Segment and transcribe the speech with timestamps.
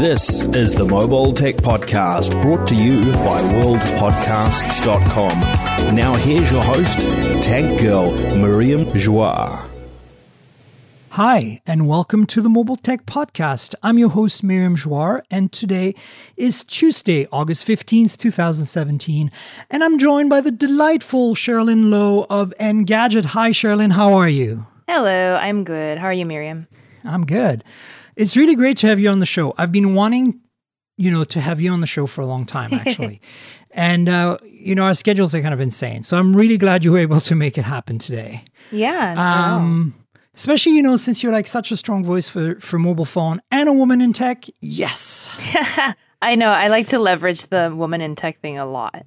[0.00, 5.94] This is the Mobile Tech Podcast brought to you by worldpodcasts.com.
[5.94, 7.00] Now here's your host,
[7.44, 9.68] Tech Girl Miriam Joire.
[11.10, 13.74] Hi, and welcome to the Mobile Tech Podcast.
[13.82, 15.94] I'm your host, Miriam Joire, and today
[16.34, 19.30] is Tuesday, August 15th, 2017,
[19.68, 23.26] and I'm joined by the delightful Cherlynn Low of Engadget.
[23.26, 24.64] Hi, Cherlynn, how are you?
[24.88, 25.98] Hello, I'm good.
[25.98, 26.68] How are you, Miriam?
[27.04, 27.62] I'm good.
[28.16, 29.54] It's really great to have you on the show.
[29.58, 30.40] I've been wanting,
[30.96, 33.20] you know, to have you on the show for a long time, actually.
[33.70, 36.02] and, uh, you know, our schedules are kind of insane.
[36.02, 38.44] So I'm really glad you were able to make it happen today.
[38.70, 39.14] Yeah.
[39.14, 39.22] No.
[39.22, 39.94] Um,
[40.34, 43.68] especially you know since you're like such a strong voice for for mobile phone and
[43.68, 45.28] a woman in tech yes
[46.22, 46.48] I know.
[46.48, 49.04] I like to leverage the woman in tech thing a lot.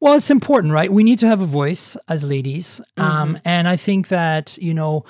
[0.00, 3.08] well it's important right we need to have a voice as ladies Mm-hmm.
[3.08, 5.04] um and i think that you know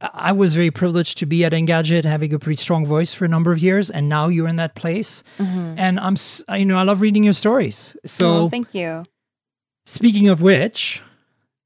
[0.00, 3.28] I was very privileged to be at Engadget, having a pretty strong voice for a
[3.28, 5.24] number of years, and now you're in that place.
[5.38, 6.16] And I'm,
[6.56, 7.96] you know, I love reading your stories.
[8.06, 9.04] So, Oh, thank you.
[9.86, 11.02] Speaking of which,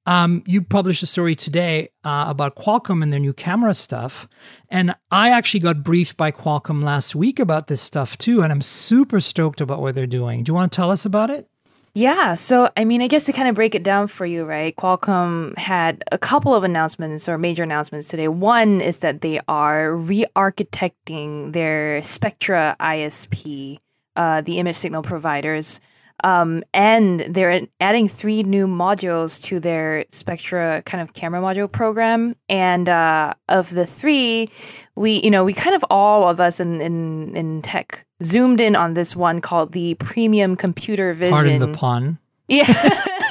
[0.06, 4.26] um, you published a story today uh, about Qualcomm and their new camera stuff.
[4.68, 8.42] And I actually got briefed by Qualcomm last week about this stuff too.
[8.42, 10.42] And I'm super stoked about what they're doing.
[10.42, 11.48] Do you want to tell us about it?
[11.94, 12.36] Yeah.
[12.36, 14.74] So, I mean, I guess to kind of break it down for you, right?
[14.74, 18.28] Qualcomm had a couple of announcements or major announcements today.
[18.28, 23.78] One is that they are re architecting their Spectra ISP,
[24.16, 25.80] uh, the image signal providers.
[26.22, 32.36] Um, and they're adding three new modules to their Spectra kind of camera module program.
[32.48, 34.50] And uh, of the three,
[34.94, 38.76] we, you know, we kind of all of us in, in, in tech zoomed in
[38.76, 41.34] on this one called the Premium Computer Vision.
[41.34, 42.18] Pardon the pun.
[42.48, 43.04] Yeah.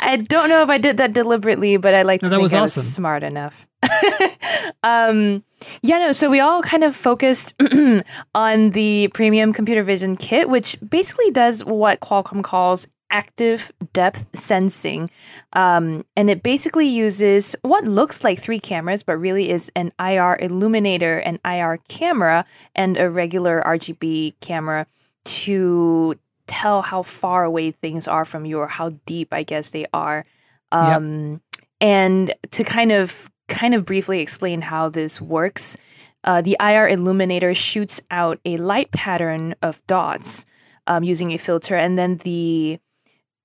[0.00, 2.42] I don't know if I did that deliberately, but I like to No, that think
[2.44, 2.82] was I was awesome.
[2.90, 3.66] smart enough.
[4.82, 5.42] um,
[5.82, 7.54] yeah, no, so we all kind of focused
[8.34, 15.10] on the premium computer vision kit, which basically does what Qualcomm calls active depth sensing.
[15.54, 20.38] Um, and it basically uses what looks like three cameras, but really is an IR
[20.40, 22.44] illuminator, an IR camera,
[22.76, 24.86] and a regular RGB camera
[25.24, 26.14] to
[26.50, 30.26] tell how far away things are from you or how deep I guess they are.
[30.72, 30.82] Yep.
[30.82, 31.40] Um,
[31.80, 35.76] and to kind of kind of briefly explain how this works,
[36.24, 40.44] uh, the IR illuminator shoots out a light pattern of dots
[40.88, 42.78] um, using a filter, and then the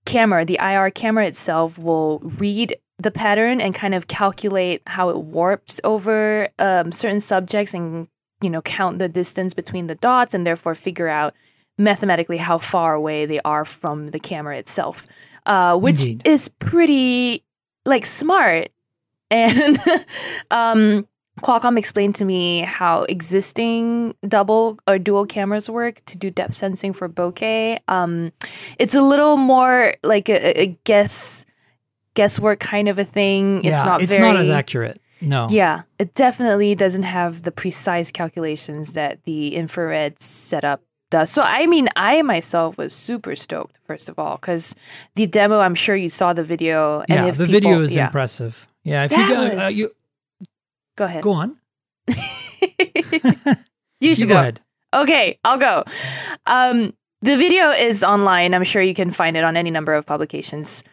[0.06, 5.18] camera, the IR camera itself, will read the pattern and kind of calculate how it
[5.18, 8.08] warps over um, certain subjects and
[8.42, 11.34] you know count the distance between the dots and therefore figure out
[11.78, 15.06] mathematically how far away they are from the camera itself,
[15.46, 16.28] uh, which Indeed.
[16.28, 17.44] is pretty
[17.86, 18.69] like smart.
[19.31, 19.80] And
[20.52, 21.08] um,
[21.41, 26.94] Qualcomm explained to me how existing double or dual cameras work to do depth sensing
[26.94, 27.80] for bokeh.
[27.88, 28.31] Um,
[28.80, 31.46] it's a little more like a, a guess
[32.14, 33.58] guesswork kind of a thing.
[33.58, 35.02] It's yeah, not it's very not as accurate.
[35.22, 35.47] No.
[35.50, 40.81] yeah, it definitely doesn't have the precise calculations that the infrared setup
[41.12, 41.30] does.
[41.32, 44.76] So, I mean, I myself was super stoked, first of all, because
[45.16, 47.02] the demo, I'm sure you saw the video.
[47.10, 48.06] And Yeah, the people- video is yeah.
[48.08, 48.68] impressive.
[48.84, 49.92] Yeah, if That you go, uh, you
[50.98, 51.24] Go ahead.
[51.24, 51.58] go on,
[54.00, 54.40] you should go go.
[54.40, 54.60] ahead.
[54.94, 55.84] Okay, I'll go.
[56.46, 58.54] Um, the video is online.
[58.54, 60.84] I'm sure you can find it on any number of publications.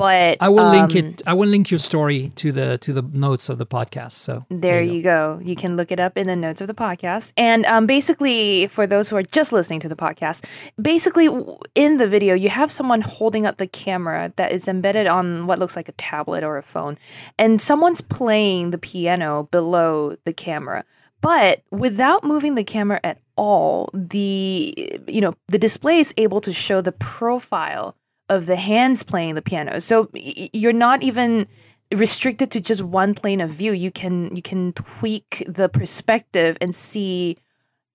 [0.00, 1.22] But I will link um, it.
[1.26, 4.12] I will link your story to the to the notes of the podcast.
[4.12, 5.40] So There you you go.
[5.42, 7.32] You can look it up in the notes of the podcast.
[7.36, 10.44] And um, basically, for those who are just listening to the podcast,
[10.80, 11.28] basically
[11.74, 15.58] in the video, you have someone holding up the camera that is embedded on what
[15.58, 16.98] looks like a tablet or a phone,
[17.38, 20.84] and someone's playing the piano below the camera.
[21.20, 24.74] But without moving the camera at all, the
[25.06, 27.96] you know the display is able to show the profile
[28.30, 29.80] of the hands playing the piano.
[29.80, 31.46] So you're not even
[31.92, 36.72] restricted to just one plane of view you can you can tweak the perspective and
[36.72, 37.36] see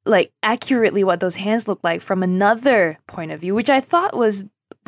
[0.06, 4.14] like accurately what those hands look like from another point of view which i thought
[4.18, 4.44] was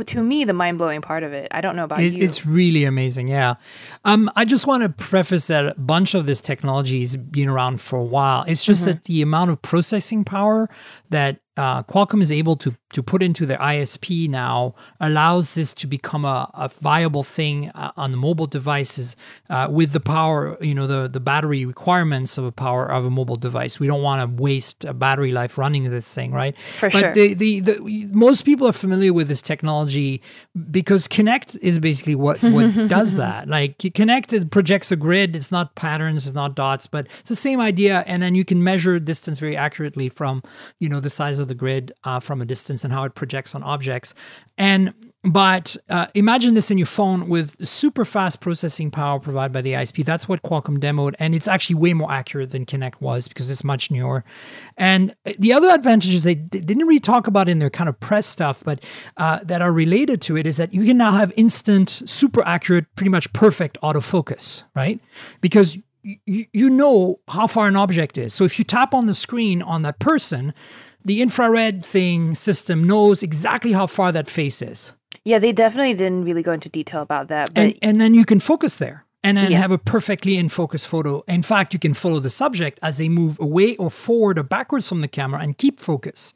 [0.06, 2.84] to me the mind-blowing part of it i don't know about It, you it's really
[2.84, 3.56] amazing, yeah.
[4.04, 7.80] Um, I just want to preface that a bunch of this technology has been around
[7.82, 8.44] for a while.
[8.48, 8.92] It's just Mm-hmm.
[8.92, 10.70] that the amount of processing power
[11.10, 15.88] that uh, Qualcomm is able to to put into their ISP now allows this to
[15.88, 19.16] become a, a viable thing uh, on the mobile devices
[19.50, 23.10] uh, with the power, you know, the, the battery requirements of a power of a
[23.10, 23.80] mobile device.
[23.80, 26.58] We don't want to waste a battery life running this thing, right?
[26.78, 27.14] For but sure.
[27.14, 30.22] The, the, the, most people are familiar with this technology
[30.72, 33.50] because Kinect is basically what, what does that.
[33.50, 35.36] Like Kinect it projects a grid.
[35.36, 38.06] It's not patterns, it's not dots, but it's the same idea.
[38.08, 40.42] And then you can measure distance very accurately from,
[40.80, 43.56] you know, the size of the grid uh, from a distance and how it projects
[43.56, 44.14] on objects.
[44.58, 44.94] And
[45.24, 49.74] but uh, imagine this in your phone with super fast processing power provided by the
[49.74, 50.06] ISP.
[50.06, 53.64] That's what Qualcomm demoed, and it's actually way more accurate than Kinect was because it's
[53.64, 54.24] much newer.
[54.78, 58.64] And the other advantages they didn't really talk about in their kind of press stuff,
[58.64, 58.82] but
[59.18, 62.86] uh, that are related to it is that you can now have instant, super accurate,
[62.96, 65.00] pretty much perfect autofocus, right?
[65.42, 65.78] Because
[66.26, 68.34] you know how far an object is.
[68.34, 70.54] So if you tap on the screen on that person,
[71.08, 74.92] the infrared thing system knows exactly how far that face is.
[75.24, 77.54] Yeah, they definitely didn't really go into detail about that.
[77.54, 79.58] But And, and then you can focus there and then Yeah.
[79.58, 81.24] have a perfectly in focus photo.
[81.28, 84.88] In fact, you can follow the subject as they move away or forward or backwards
[84.88, 86.34] from the camera and keep focus,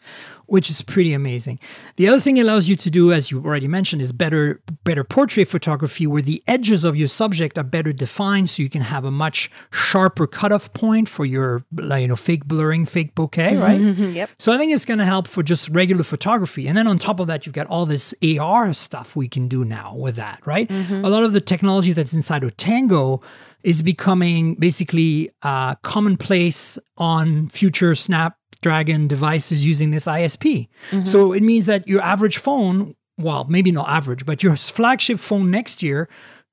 [0.47, 1.59] which is pretty amazing.
[1.95, 5.03] The other thing it allows you to do, as you already mentioned, is better better
[5.03, 9.05] portrait photography where the edges of your subject are better defined so you can have
[9.05, 13.79] a much sharper cutoff point for your you know fake blurring, fake bokeh, mm-hmm, right?
[13.79, 14.29] Mm-hmm, yep.
[14.39, 16.67] So I think it's going to help for just regular photography.
[16.67, 19.63] And then on top of that, you've got all this AR stuff we can do
[19.63, 20.67] now with that, right?
[20.67, 21.05] Mm-hmm.
[21.05, 23.21] A lot of the technology that's inside of Tango
[23.63, 30.67] is becoming basically uh, commonplace on future Snapdragon devices using this ISP.
[31.05, 35.51] So it means that your average phone, well, maybe not average, but your flagship phone
[35.51, 36.07] next year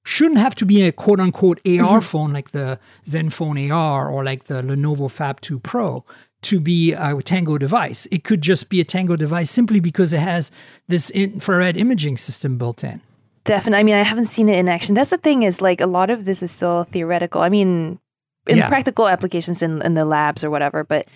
[0.05, 4.44] shouldn't have to be a quote unquote AR phone like the Zenfone AR or like
[4.44, 6.05] the Lenovo Fab 2 Pro
[6.43, 8.09] to be a Tango device.
[8.11, 10.50] It could just be a Tango device simply because it has
[10.88, 13.00] this infrared imaging system built in.
[13.48, 13.80] Definitely.
[13.80, 14.94] I mean, I haven't seen it in action.
[14.94, 17.40] That's the thing is like a lot of this is still theoretical.
[17.40, 17.98] I mean,
[18.46, 18.68] in Yeah.
[18.68, 21.06] practical applications in, in the labs or whatever, but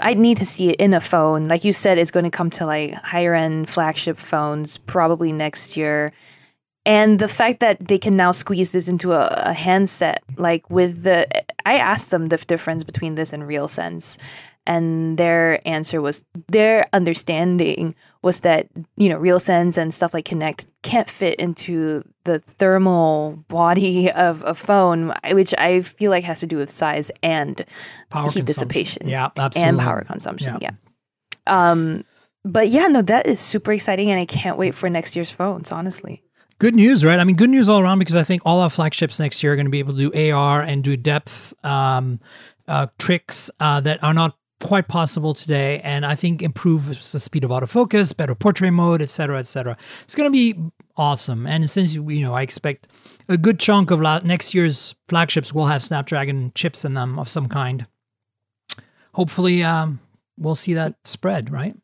[0.00, 1.44] I need to see it in a phone.
[1.44, 5.76] Like you said, it's going to come to like higher end flagship phones probably next
[5.76, 6.12] year.
[6.84, 11.02] And the fact that they can now squeeze this into a, a handset, like with
[11.02, 11.26] the,
[11.66, 14.16] I asked them the difference between this and RealSense
[14.68, 20.66] and their answer was their understanding was that you know RealSense and stuff like Kinect
[20.82, 26.46] can't fit into the thermal body of a phone, which I feel like has to
[26.46, 27.64] do with size and
[28.10, 29.68] Power heat dissipation Yeah, absolutely.
[29.68, 30.58] and power consumption.
[30.60, 30.70] Yeah.
[31.46, 31.70] Yeah.
[31.70, 32.04] Um,
[32.44, 35.72] but yeah, no, that is super exciting, and I can't wait for next year's phones.
[35.72, 36.22] Honestly.
[36.60, 37.18] Good news, right?
[37.20, 39.56] I mean, good news all around because I think all our flagships next year are
[39.56, 42.18] going to be able to do AR and do depth um,
[42.66, 47.44] uh, tricks uh, that are not quite possible today, and I think improves the speed
[47.44, 49.76] of autofocus, better portrait mode, etc cetera, et cetera.
[50.02, 50.58] It's going to be
[50.96, 51.46] awesome.
[51.46, 52.88] And since you know, I expect
[53.28, 57.28] a good chunk of la- next year's flagships will have Snapdragon chips in them of
[57.28, 57.86] some kind.
[59.12, 60.00] Hopefully, um,
[60.38, 61.76] we'll see that spread, right?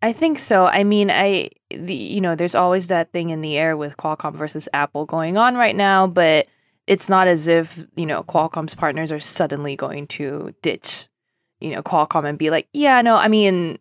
[0.00, 0.66] I think so.
[0.66, 4.34] I mean, I the you know, there's always that thing in the air with Qualcomm
[4.34, 6.46] versus Apple going on right now, but
[6.86, 11.07] it's not as if, you know, Qualcomm's partners are suddenly going to ditch,
[11.60, 13.78] you know, Qualcomm and be like, "Yeah, no, I mean,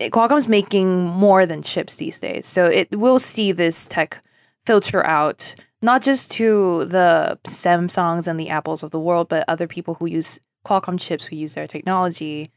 [0.00, 4.22] Qualcomm's making more than chips these days." So it will see this tech
[4.64, 9.66] filter out not just to the Samsungs and the Apples of the world, but other
[9.66, 12.50] people who use Qualcomm chips who use their technology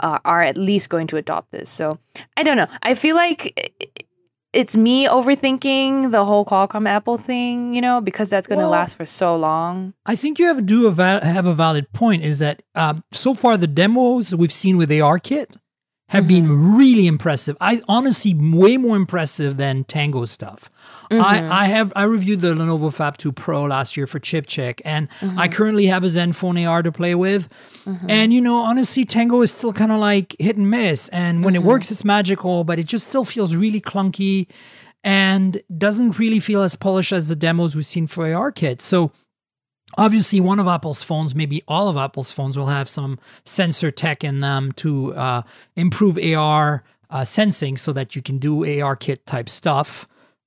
[0.00, 1.70] uh, are at least going to adopt this.
[1.70, 1.98] So
[2.36, 2.68] I don't know.
[2.82, 3.73] I feel like
[4.54, 8.70] it's me overthinking the whole Qualcomm Apple thing, you know, because that's going to Well-
[8.72, 9.94] last for so long.
[10.06, 12.22] I think you have do a val- have a valid point.
[12.22, 15.56] Is that um, so far the demos we've seen with ARKit
[16.08, 16.76] have been mm-hmm.
[16.76, 17.56] really impressive.
[17.60, 20.70] I honestly way more impressive than Tango stuff.
[21.10, 21.52] I, mm-hmm.
[21.52, 25.08] I have I reviewed the Lenovo Fab 2 Pro last year for Chip Check, and
[25.20, 25.38] mm-hmm.
[25.38, 27.48] I currently have a Zenfone AR to play with.
[28.08, 31.08] And you know, honestly, Tango is still kind of like hit and miss.
[31.08, 34.48] And when it works, it's magical, but it just still feels really clunky
[35.02, 38.80] and doesn't really feel as polished as the demos we've seen for ARKit.
[38.80, 39.12] So
[39.98, 44.22] obviously one of apple's phones maybe all of apple's phones will have some sensor tech
[44.24, 45.42] in them to uh,
[45.76, 50.06] improve ar uh, sensing so that you can do ar kit type stuff.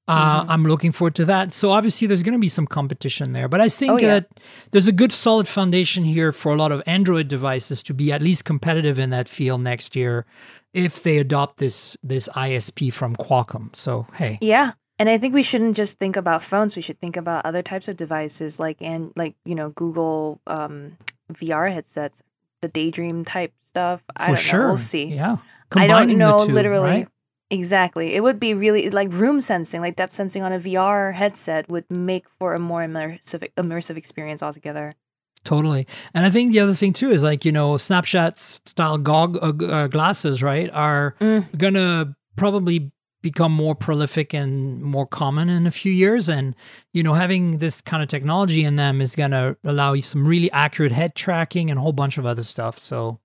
[0.10, 1.54] Uh, i'm looking forward to that.
[1.54, 4.08] So obviously there's going to be some competition there but i think Oh, yeah.
[4.20, 4.30] that
[4.72, 8.22] there's a good solid foundation here for a lot of android devices to be at
[8.22, 10.26] least competitive in that field next year
[10.74, 13.76] if they adopt this this isp from qualcomm.
[13.76, 14.38] So hey.
[14.42, 14.72] Yeah.
[15.00, 16.76] And I think we shouldn't just think about phones.
[16.76, 20.98] We should think about other types of devices like and like, you know, Google um,
[21.34, 22.24] VR headsets,
[22.62, 24.04] the daydream type stuff.
[24.16, 24.68] I for don't sure know.
[24.70, 25.06] We'll see.
[25.06, 26.90] yeah I don't Combining the know two, literally.
[26.90, 27.08] right?
[27.50, 28.14] Exactly.
[28.16, 31.86] It would be really like room sensing, like depth sensing on a VR headset would
[31.90, 34.96] make for a more immersive immersive experience altogether.
[35.44, 35.88] Totally.
[36.14, 39.54] And I think the other thing too is like, you know, Snapchat style gog- uh,
[39.66, 41.58] uh, glasses, right, are Mm.
[41.58, 46.30] going to probably become more prolific and more common in a few years.
[46.30, 46.56] And,
[46.94, 50.26] you know, having this kind of technology in them is going to allow you some
[50.28, 52.78] really accurate head tracking and a whole bunch of other stuff.
[52.80, 53.20] So,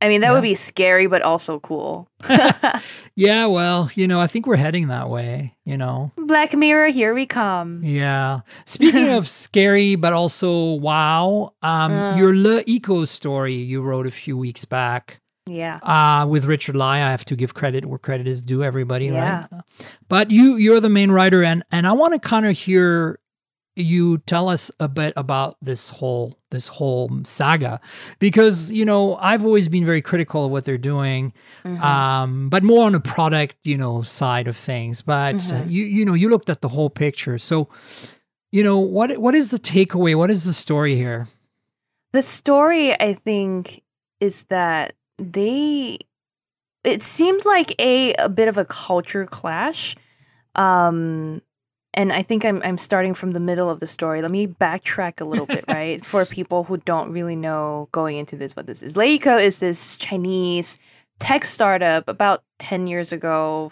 [0.00, 0.32] I mean, that Yeah.
[0.34, 2.08] would be scary, but also cool.
[3.16, 6.12] yeah, well, you know, I think we're heading that way, you know.
[6.16, 7.82] Black Mirror, here we come.
[7.84, 8.40] Yeah.
[8.64, 12.16] Speaking of scary, but also wow, um, Uh.
[12.16, 15.19] your LeEco story you wrote a few weeks back
[15.50, 15.78] Yeah.
[15.82, 16.96] uh, with Richard Lai.
[16.96, 19.46] I have to give credit where credit is due, everybody, Yeah.
[19.50, 19.62] right?
[20.08, 23.18] But you, you're the main writer, and and I want to kind of hear
[23.76, 27.80] you tell us a bit about this whole this whole saga
[28.18, 31.32] because you know I've always been very critical of what they're doing
[31.64, 31.80] Mhm.
[31.80, 35.02] um, but more on the product, you know, side of things.
[35.02, 35.70] But uh, Mhm.
[35.70, 37.38] you, you know, you looked at the whole picture.
[37.38, 37.68] So,
[38.50, 40.14] you know, what what is the takeaway?
[40.16, 41.28] What is the story here?
[42.12, 43.82] The story, I think,
[44.20, 45.98] is that they.
[46.82, 49.96] It seemed like a a bit of a culture clash,
[50.54, 51.42] um,
[51.92, 54.22] and I think I'm I'm starting from the middle of the story.
[54.22, 58.36] Let me backtrack a little bit, right, for people who don't really know going into
[58.36, 58.94] this what this is.
[58.94, 60.78] LeEco is this Chinese
[61.18, 63.70] tech startup about ten years ago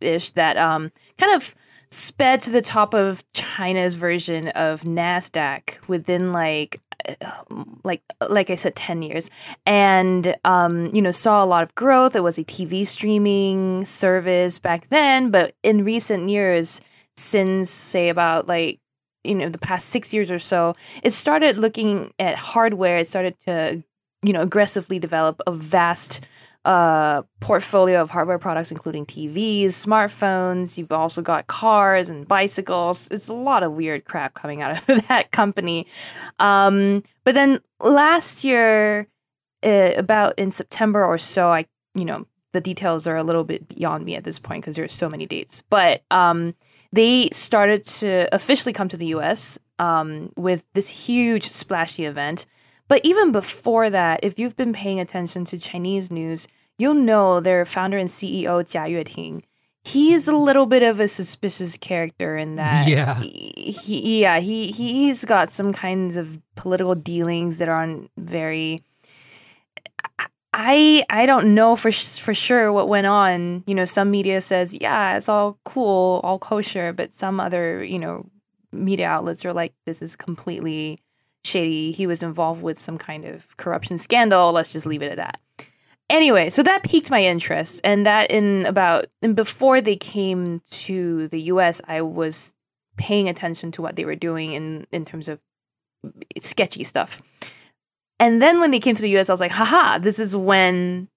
[0.00, 1.54] ish that um kind of
[1.90, 6.80] sped to the top of China's version of Nasdaq within like
[7.84, 9.30] like like I said 10 years.
[9.66, 12.16] And um you know saw a lot of growth.
[12.16, 16.80] It was a TV streaming service back then but in recent years
[17.16, 18.80] since say about like
[19.24, 22.98] you know the past 6 years or so it started looking at hardware.
[22.98, 23.82] It started to
[24.22, 26.20] you know aggressively develop a vast
[26.64, 33.08] uh portfolio of hardware products including TVs, smartphones, you've also got cars and bicycles.
[33.10, 35.86] It's a lot of weird crap coming out of that company.
[36.38, 39.08] Um but then last year
[39.62, 43.68] uh, about in September or so I you know the details are a little bit
[43.68, 45.62] beyond me at this point because there's so many dates.
[45.70, 46.54] But um
[46.92, 52.44] they started to officially come to the US um with this huge splashy event
[52.90, 57.64] but even before that, if you've been paying attention to Chinese news, you'll know their
[57.64, 59.42] founder and CEO Jia Yueting.
[59.84, 62.86] He's a little bit of a suspicious character in that.
[62.96, 63.20] Yeah.
[63.20, 68.82] He, he- yeah, he he's got some kinds of political dealings that aren't very.
[70.52, 73.62] I I don't know for for sure what went on.
[73.66, 77.98] You know, some media says yeah, it's all cool, all kosher, but some other you
[77.98, 78.26] know
[78.72, 81.00] media outlets are like this is completely
[81.44, 81.92] shady.
[81.92, 84.52] He was involved with some kind of corruption scandal.
[84.52, 85.40] Let's just leave it at that.
[86.08, 91.28] Anyway, so that piqued my interest, and that in about and before they came to
[91.28, 92.54] the U.S., I was
[92.96, 95.38] paying attention to what they were doing in in terms of
[96.40, 97.22] sketchy stuff.
[98.18, 101.08] And then when they came to the U.S., I was like, haha, this is when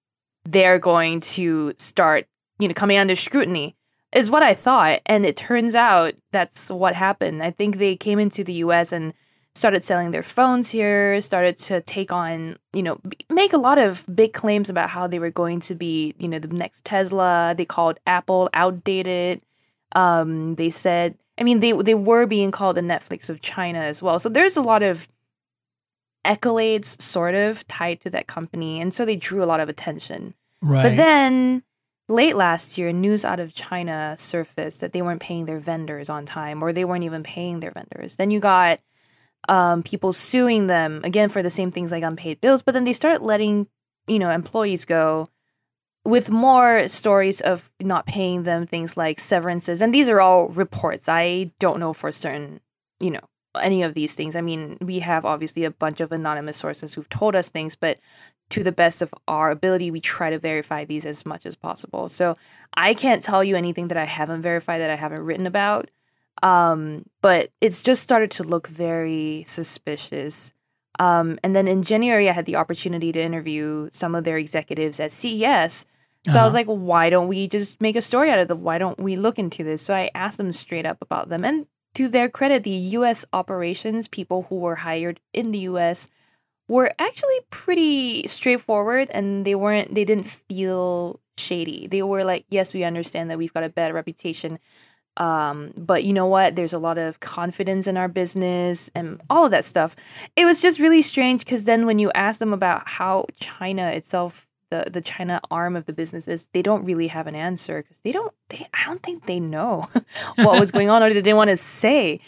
[0.44, 2.26] they're going to start,
[2.58, 3.74] you know, coming under scrutiny.
[4.12, 7.42] Is what I thought, and it turns out that's what happened.
[7.42, 8.92] I think they came into the U.S.
[8.92, 9.12] and
[9.54, 13.78] started selling their phones here, started to take on, you know, b- make a lot
[13.78, 17.54] of big claims about how they were going to be, you know, the next Tesla.
[17.56, 19.40] They called Apple outdated.
[19.94, 24.02] Um, they said, I mean, they they were being called the Netflix of China as
[24.02, 24.18] well.
[24.18, 25.08] So there's a lot of
[26.24, 30.34] accolades sort of tied to that company, and so they drew a lot of attention.
[30.62, 30.82] Right.
[30.82, 31.62] But then
[32.08, 36.26] late last year, news out of China surfaced that they weren't paying their vendors on
[36.26, 38.16] time or they weren't even paying their vendors.
[38.16, 38.80] Then you got
[39.48, 42.92] um, people suing them again for the same things like unpaid bills, but then they
[42.92, 43.66] start letting,
[44.06, 45.28] you know, employees go
[46.04, 49.80] with more stories of not paying them things like severances.
[49.80, 51.08] And these are all reports.
[51.08, 52.60] I don't know for certain,
[53.00, 53.20] you know,
[53.60, 54.36] any of these things.
[54.36, 57.98] I mean, we have obviously a bunch of anonymous sources who've told us things, but
[58.50, 62.08] to the best of our ability, we try to verify these as much as possible.
[62.08, 62.36] So
[62.74, 65.90] I can't tell you anything that I haven't verified that I haven't written about.
[66.42, 70.52] Um, but it's just started to look very suspicious.
[70.98, 75.00] Um, and then in January, I had the opportunity to interview some of their executives
[75.00, 75.86] at CES.
[76.28, 76.60] So I was Uh-huh.
[76.60, 78.62] like, why don't we just make a story out of them?
[78.62, 79.82] Why don't we look into this?
[79.82, 81.44] So I asked them straight up about them.
[81.44, 86.08] And to their credit, the US operations people who were hired in the US
[86.68, 91.86] were actually pretty straightforward and they weren't they didn't feel shady.
[91.88, 94.58] They were like, yes, we understand that we've got a bad reputation.
[95.16, 96.56] Um, but you know what?
[96.56, 99.94] There's a lot of confidence in our business and all of that stuff.
[100.36, 104.46] It was just really strange because then when you ask them about how China itself,
[104.70, 108.00] the the China arm of the business is they don't really have an answer because
[108.00, 109.88] they don't they I don't think they know
[110.36, 112.20] what was going on or they didn't want to say.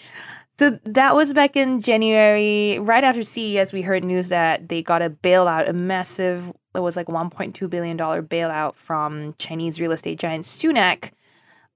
[0.59, 3.75] So that was back in January, right after CES.
[3.75, 7.99] We heard news that they got a bailout, a massive, it was like 1.2 billion
[7.99, 11.11] dollar bailout from Chinese real estate giant Sunac.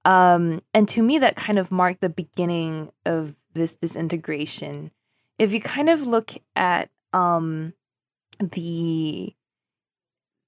[0.05, 4.91] Um, and to me, that kind of marked the beginning of this disintegration.
[5.37, 7.73] If you kind of look at um,
[8.39, 9.35] the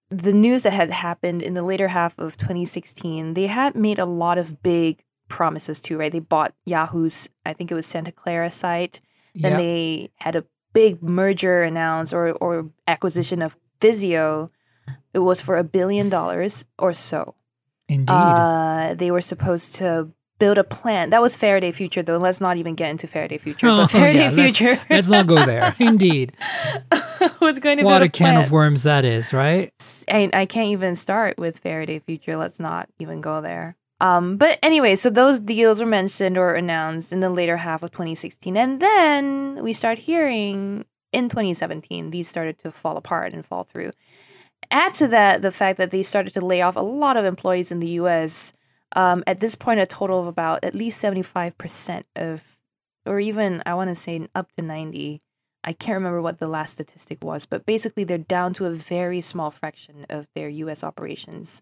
[0.10, 4.06] the news that had happened in the later half of 2016, they had made a
[4.06, 6.12] lot of big promises too, right?
[6.12, 9.02] They bought Yahoo's, I think it was Santa Clara site.
[9.34, 9.58] Then Yep.
[9.60, 14.52] they had a big merger announced or or acquisition of Vizio.
[15.14, 17.36] It was for a billion dollars or so.
[17.90, 18.14] Indeed.
[18.14, 20.10] Uh, they were supposed to
[20.40, 21.12] build a plant.
[21.12, 22.18] That was Faraday Future, though.
[22.18, 23.68] Let's not even get into Faraday Future.
[23.70, 25.76] Oh, but Faraday yeah, let's- Future Let's not go there.
[25.80, 26.34] Indeed.
[27.40, 29.72] was going to What a a can of worms that is, right?
[30.10, 32.36] I, I can't even start with Faraday Future.
[32.38, 33.76] Let's not even go there.
[34.02, 37.92] Um, but anyway, so those deals were mentioned or announced in the later half of
[37.92, 43.64] 2016, and then we start hearing in 2017 these started to fall apart and fall
[43.64, 43.92] through.
[44.74, 47.72] Add to that the fact that they started to lay off a lot of employees
[47.72, 48.54] in the U.S.
[48.96, 52.58] Um, at this point, a total of about at least 75% of,
[53.06, 55.22] or even I want to say up to 90
[55.64, 59.22] I can't remember what the last statistic was, but basically they're down to a very
[59.22, 60.84] small fraction of their U.S.
[60.84, 61.62] operations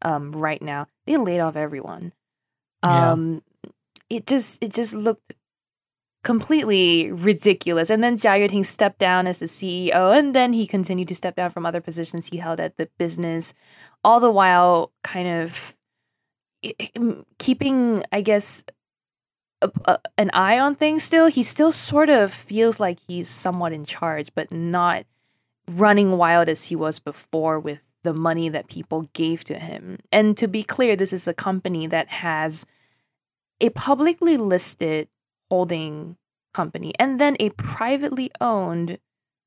[0.00, 0.86] um, right now.
[1.06, 2.12] They laid off everyone.
[2.84, 3.12] Yeah.
[3.12, 3.42] Um,
[4.08, 5.34] It just it just looked
[6.22, 7.90] completely ridiculous.
[7.90, 11.36] And then Jia Yueting stepped down as the CEO, and then he continued to step
[11.36, 13.54] down from other positions he held at the business,
[14.04, 15.76] all the while kind of
[17.38, 18.64] keeping, I guess,
[19.62, 21.26] a, a, an eye on things still.
[21.26, 25.04] He still sort of feels like he's somewhat in charge, but not
[25.68, 29.98] running wild as he was before with the money that people gave to him.
[30.10, 32.66] And to be clear, this is a company that has
[33.60, 35.08] a publicly listed
[35.52, 36.16] holding
[36.54, 38.98] company and then a privately owned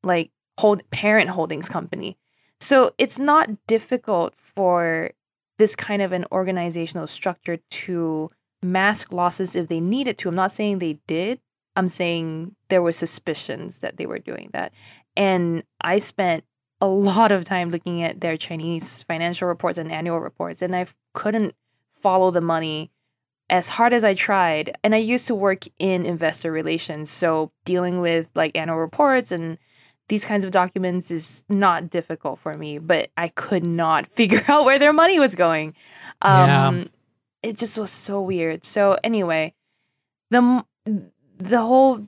[0.04, 2.16] like hold parent holdings company.
[2.60, 5.10] So it's not difficult for
[5.58, 8.30] this kind of an organizational structure to
[8.62, 10.30] mask losses if they needed to.
[10.30, 11.40] I'm not saying they did.
[11.76, 14.74] I'm saying there were suspicions that they were doing that.
[15.18, 16.44] And I spent
[16.82, 20.86] a lot of time looking at their Chinese financial reports and annual reports, and I
[21.16, 21.56] couldn't
[22.00, 22.92] follow the money
[23.50, 24.78] as hard as I tried.
[24.84, 29.58] And I used to work in investor relations, so dealing with like annual reports and
[30.08, 34.66] these kinds of documents is not difficult for me, but I could not figure out
[34.66, 35.76] where their money was going.
[36.24, 36.68] Yeah.
[36.68, 36.90] Um,
[37.42, 38.66] It just was so weird.
[38.66, 39.54] So anyway,
[40.32, 40.66] the
[41.38, 42.08] the whole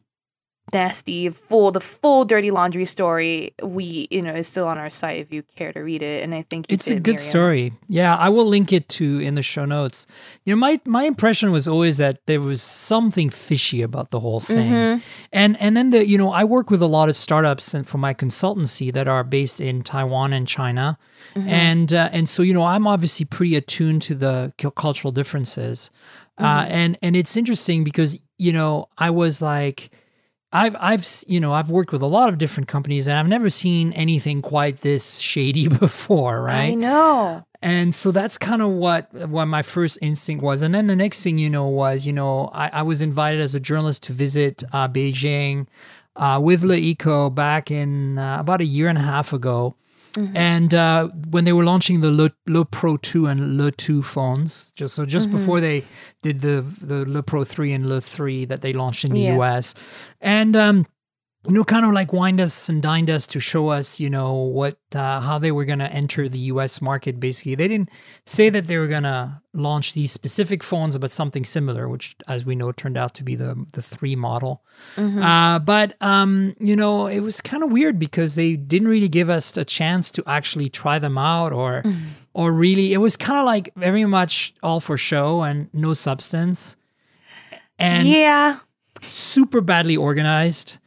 [0.74, 5.20] nasty full the full dirty laundry story we you know is still on our site
[5.20, 7.20] if you care to read it and i think It's a good Miriam.
[7.30, 7.74] story.
[7.88, 10.06] Yeah, I will link it to in the show notes.
[10.44, 14.40] You know, my my impression was always that there was something fishy about the whole
[14.42, 14.72] thing.
[14.72, 15.02] Mhm.
[15.32, 17.98] And and then the you know, I work with a lot of startups and for
[17.98, 20.98] my consultancy that are based in Taiwan and China.
[21.36, 21.50] Mm-hmm.
[21.50, 25.90] And uh, and so you know, I'm obviously pretty attuned to the cultural differences.
[26.38, 26.72] Uh, Mm-hmm.
[26.72, 29.90] and and it's interesting because you know, I was like
[30.52, 33.50] I've I've you know I've worked with a lot of different companies and I've never
[33.50, 36.72] seen anything quite this shady before, right?
[36.72, 40.62] i know And so that's kind of what what my first instinct was.
[40.62, 43.56] And then the next thing you know was, you know, I, I was invited as
[43.56, 45.68] a journalist to visit uh, Beijing
[46.16, 49.76] uh, with LeEco back in uh, about a year and a half ago.
[50.36, 54.72] And uh, when they were launching the Le, Le Pro 2 and Le 2 phones,
[54.76, 55.84] just so just before they
[56.24, 59.38] did the the Le Pro 3 and Le 3 that they launched in the Yeah.
[59.38, 59.74] US.
[60.20, 60.86] And um,
[61.48, 64.34] you know, kind of like wined us and dined us to show us, you know,
[64.34, 66.82] what uh, how they were going to enter the U.S.
[66.82, 67.20] market.
[67.20, 67.90] Basically, they didn't
[68.26, 72.46] say that they were going to launch these specific phones, but something similar, which, as
[72.46, 74.64] we know, turned out to be the the three model.
[74.98, 79.30] Uh, but um, you know, it was kind of weird because they didn't really give
[79.30, 81.84] us a chance to actually try them out, or
[82.34, 86.76] or really, it was kind of like very much all for show and no substance.
[87.80, 88.60] And yeah
[89.02, 90.78] super badly organized.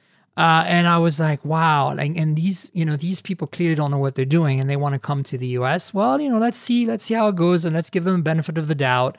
[0.41, 3.91] Uh, and I was like, wow, like, and these, you know, these people clearly don't
[3.91, 5.93] know what they're doing, and they want to come to the U.S.
[5.93, 8.23] Well, you know, let's see, let's see how it goes, and let's give them the
[8.23, 9.19] benefit of the doubt.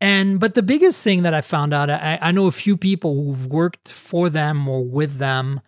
[0.00, 3.14] And but the biggest thing that I found out, I, I know a few people
[3.14, 5.60] who've worked for them or with them,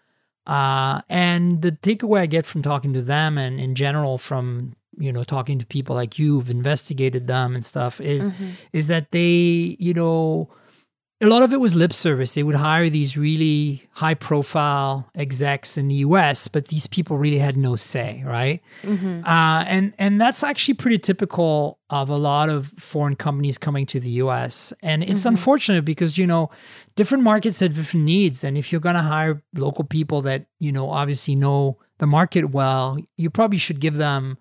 [0.48, 5.12] uh, and the takeaway I get from talking to them, and in general from you
[5.12, 8.28] know talking to people like you who've investigated them and stuff, is
[8.72, 10.50] is that they, you know
[11.22, 12.34] a lot of it was lip service.
[12.34, 17.38] They would hire these really high profile execs in the US, but these people really
[17.38, 18.62] had no say, right?
[18.82, 19.24] Mm-hmm.
[19.26, 24.00] Uh, and and that's actually pretty typical of a lot of foreign companies coming to
[24.00, 24.72] the US.
[24.82, 25.28] And it's mm-hmm.
[25.30, 26.50] unfortunate because you know
[26.96, 30.72] different markets have different needs, and if you're going to hire local people that you
[30.72, 34.38] know obviously know the market well, you probably should give them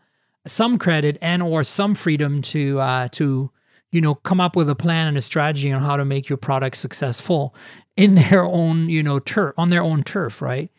[0.47, 3.51] some credit and or some freedom to uh, to
[3.91, 6.37] you know come up with a plan and a strategy on how to make your
[6.37, 7.55] product successful
[7.95, 10.71] in their own you know turf on their own turf right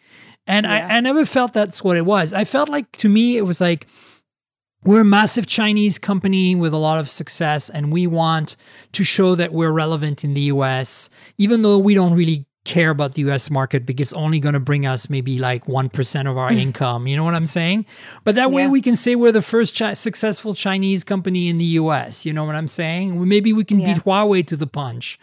[0.47, 0.89] and yeah.
[0.89, 3.61] I, I never felt that's what it was i felt like to me it was
[3.61, 3.87] like
[4.85, 8.57] we're a massive chinese company with a lot of success and we want
[8.93, 13.15] to show that we're relevant in the us even though we don't really care about
[13.15, 16.51] the US market because it's only going to bring us maybe like 1% of our
[16.51, 16.59] mm.
[16.59, 17.09] income.
[17.09, 17.85] You know what I'm saying?
[18.23, 21.71] But that way we can say we're the first chi- successful Chinese company in the
[21.83, 22.25] US.
[22.25, 23.29] You know what I'm saying?
[23.29, 23.95] Maybe we can yeah.
[23.95, 25.19] beat Huawei to the punch.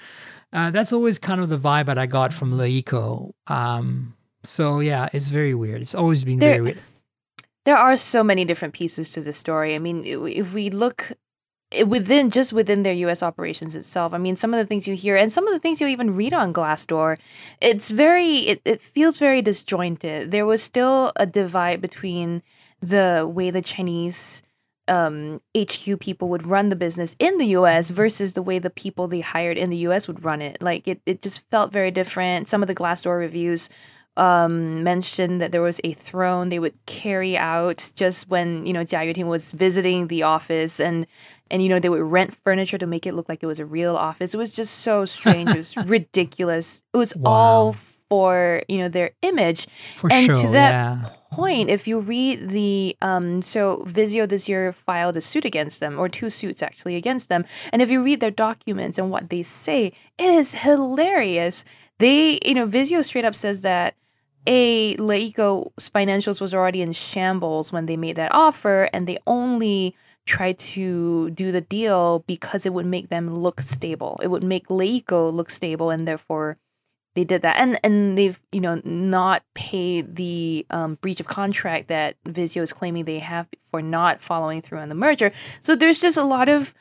[0.52, 3.32] Uh, that's always kind of the vibe that I got from LeEco.
[3.48, 5.82] Um, so yeah, it's very weird.
[5.82, 6.78] It's always been there, very weird.
[7.64, 9.74] There are so many different pieces to the story.
[9.76, 11.12] I mean, if we look
[11.86, 14.14] within just within their US operations itself.
[14.14, 16.16] I mean, some of the things you hear and some of the things you even
[16.16, 17.18] read on Glassdoor,
[17.62, 20.32] it's very it, it feels very disjointed.
[20.32, 22.42] There was still a divide between
[22.82, 24.44] the way the Chinese
[24.88, 29.08] um, HQ people would run the business in the US versus the way the people
[29.08, 30.62] they hired in the US would run it.
[30.62, 32.48] Like it, it just felt very different.
[32.48, 33.70] Some of the Glassdoor reviews
[34.18, 38.82] um, mentioned that there was a throne they would carry out just when you know
[38.82, 41.08] Jia Yueting was visiting the office, and
[41.52, 43.66] and you know they would rent furniture to make it look like it was a
[43.66, 44.34] real office.
[44.34, 45.50] It was just so strange.
[45.52, 46.84] it was ridiculous.
[46.94, 47.32] It was wow.
[47.32, 47.76] all
[48.10, 49.68] for you know their image.
[49.96, 51.10] For and sure, to that yeah.
[51.32, 56.00] point, if you read the um, so Vizio this year filed a suit against them,
[56.00, 59.44] or two suits actually against them, and if you read their documents and what they
[59.44, 61.66] say, it is hilarious.
[62.00, 63.96] They you know Vizio straight up says that
[64.48, 69.96] a LeEco's financials was already in shambles when they made that offer, and they only
[70.26, 74.20] tried to do the deal because it would make them look stable.
[74.24, 76.58] It would make LeEco look stable, and therefore
[77.16, 77.58] they did that.
[77.58, 82.74] And and they've you know not paid the um, breach of contract that Vizio is
[82.74, 85.32] claiming they have for not following through on the merger.
[85.60, 86.74] So there's just a lot of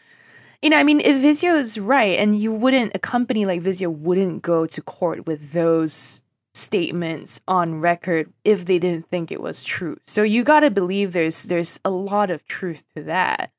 [0.62, 3.88] you know, I mean, if Vizio is right, and you wouldn't, a company like Vizio
[3.92, 6.24] wouldn't go to court with those
[6.56, 9.98] statements on record if they didn't think it was true.
[10.04, 13.52] So you got to believe there's there's a lot of truth to that.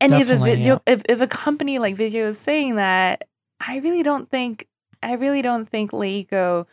[0.00, 0.92] And Definitely, if a Vizio, yeah.
[0.92, 3.24] if if a company like Vizio is saying that,
[3.60, 4.68] I really don't think
[5.02, 6.66] I really don't think LeEco,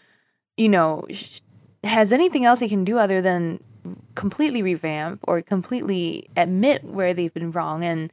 [0.57, 1.39] you know, sh-
[1.83, 3.63] has anything else they can do other than
[4.15, 8.11] completely revamp or completely admit where they've been wrong and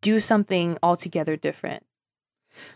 [0.00, 1.84] do something altogether different.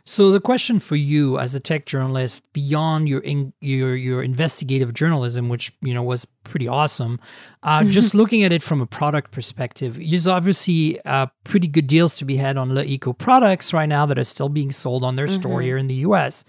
[0.04, 4.94] So the question for you as a tech journalist, beyond your in, your your investigative
[4.94, 7.20] journalism, which you know was pretty awesome,
[7.62, 7.90] uh, mm-hmm.
[7.90, 12.24] just looking at it from a product perspective, there's obviously uh, pretty good deals to
[12.24, 15.40] be had on LeEco products right now that are still being sold on their mm-hmm.
[15.40, 16.44] store here in the U.S.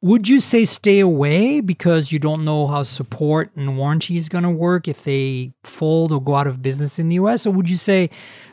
[0.00, 4.44] Would you say stay away because you don't know how support and warranty is going
[4.44, 7.46] to work if they fold or go out of business in the US?
[7.46, 8.10] Or would you say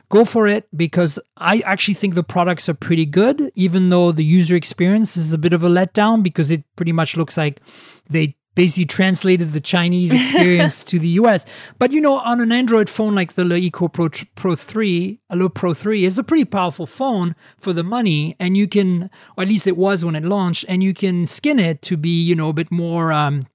[0.10, 4.24] go for it because I actually think the products are pretty good, even though the
[4.24, 7.62] user experience is a bit of a letdown because it pretty much looks like
[8.10, 11.46] they basically translated the Chinese experience to the US.
[11.78, 15.74] But you know, on an Android phone like the LeEco Pro, Pro 3, Le Pro
[15.74, 19.68] 3 is a pretty powerful phone for the money, and you can, or at least
[19.68, 22.54] it was when it launched, and you can skin it to be, you know, a
[22.54, 23.46] bit more um,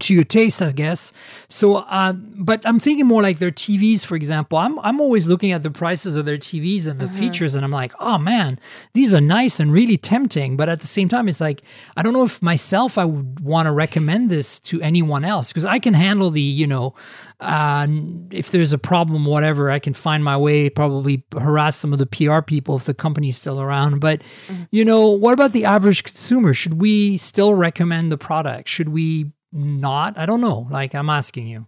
[0.00, 1.12] to your taste, I guess.
[1.48, 4.58] So, uh, but I'm thinking more like their TVs, for example.
[4.58, 7.16] I'm I'm always looking at the prices of their TVs and the uh-huh.
[7.16, 8.58] features, and I'm like, oh man,
[8.92, 10.56] these are nice and really tempting.
[10.56, 11.62] But at the same time, it's like
[11.96, 15.64] I don't know if myself I would want to recommend this to anyone else because
[15.64, 16.94] I can handle the, you know,
[17.40, 17.86] uh,
[18.30, 20.70] if there's a problem, whatever, I can find my way.
[20.70, 24.00] Probably harass some of the PR people if the company's still around.
[24.00, 24.64] But mm-hmm.
[24.70, 26.54] you know, what about the average consumer?
[26.54, 28.68] Should we still recommend the product?
[28.68, 30.18] Should we not?
[30.18, 30.66] I don't know.
[30.70, 31.66] Like, I'm asking you.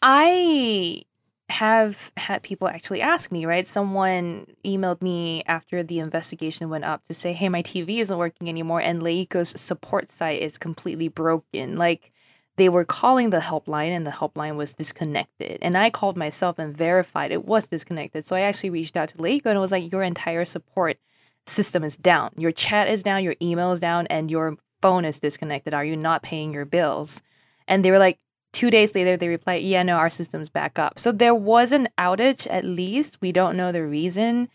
[0.00, 1.02] I
[1.50, 3.66] have had people actually ask me, right?
[3.66, 8.48] Someone emailed me after the investigation went up to say, hey, my TV isn't working
[8.48, 11.76] anymore, and LeEco's support site is completely broken.
[11.76, 12.12] Like,
[12.56, 15.58] they were calling the helpline and the helpline was disconnected.
[15.60, 18.24] And I called myself and verified it was disconnected.
[18.24, 20.98] So I actually reached out to LeEco and was like, your entire support
[21.46, 22.30] system is down.
[22.36, 25.72] Your chat is down, your email is down, and your phone is disconnected.
[25.72, 27.22] Are you not paying your bills?
[27.68, 28.18] And they were like,
[28.52, 30.98] two days later, they replied, yeah, no, our system's back up.
[30.98, 33.16] So there was an outage at least.
[33.22, 34.50] We don't know the reason.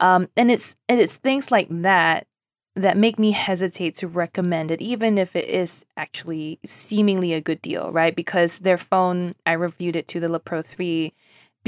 [0.00, 2.26] Um, and it's and it's things like that
[2.74, 7.62] that make me hesitate to recommend it, even if it is actually seemingly a good
[7.62, 8.16] deal, right?
[8.16, 11.12] Because their phone, I reviewed it to the Le Pro 3,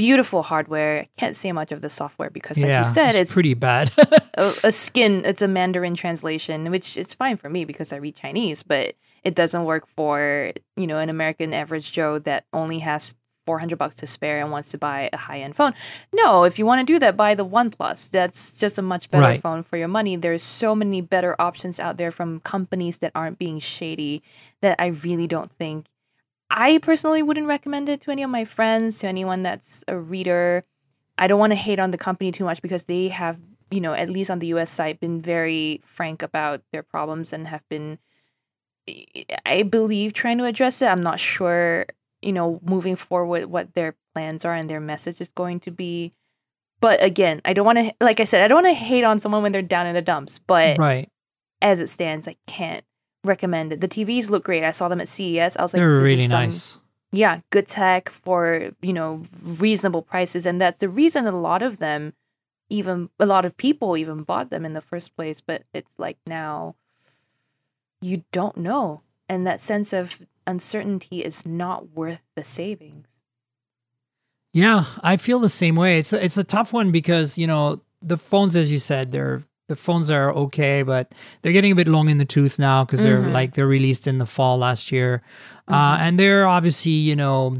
[0.01, 1.01] beautiful hardware.
[1.01, 3.53] I can't say much of the software because, like yeah, you said, it's, it's pretty
[3.53, 3.91] bad.
[4.35, 8.15] a, a skin, it's a Mandarin translation, which it's fine for me because I read
[8.15, 13.15] Chinese, but it doesn't work for, you know, an American average Joe that only has
[13.45, 15.73] 400 bucks to spare and wants to buy a high end phone.
[16.13, 18.09] No, if you want to do that, buy the OnePlus.
[18.11, 19.41] That's just a much better Right.
[19.41, 20.15] phone for your money.
[20.15, 24.21] There's so many better options out there from companies that aren't being shady
[24.61, 25.85] that I really don't think.
[26.51, 30.63] I personally wouldn't recommend it to any of my friends, to anyone that's a reader.
[31.17, 33.93] I don't want to hate on the company too much because they have, you know,
[33.93, 37.97] at least on the US side, been very frank about their problems and have been,
[39.45, 40.87] I believe, trying to address it.
[40.87, 41.85] I'm not sure
[42.21, 46.13] you know, moving forward, what their plans are and their message is going to be.
[46.79, 49.19] But again, I don't want to, like I said, I don't want to hate on
[49.19, 50.39] someone when they're down in the dumps.
[50.39, 51.09] But right.
[51.61, 52.83] as it stands, I can't
[53.23, 53.81] recommend it.
[53.81, 54.63] The TVs look great.
[54.63, 55.55] I saw them at CES.
[55.57, 56.77] I was like, They're really some- nice.
[57.13, 61.77] Yeah, good tech for you know reasonable prices, and that's the reason a lot of
[61.79, 62.13] them,
[62.69, 65.41] even a lot of people, even bought them in the first place.
[65.41, 66.75] But it's like now,
[68.01, 73.07] you don't know, and that sense of uncertainty is not worth the savings.
[74.53, 75.99] Yeah, I feel the same way.
[75.99, 79.43] It's a, it's a tough one because you know the phones, as you said, they're
[79.71, 83.01] the phones are okay, but they're getting a bit long in the tooth now because
[83.03, 83.31] they're Mhm.
[83.39, 85.21] like they're released in the fall last year,
[85.69, 87.55] uh, and they're obviously you know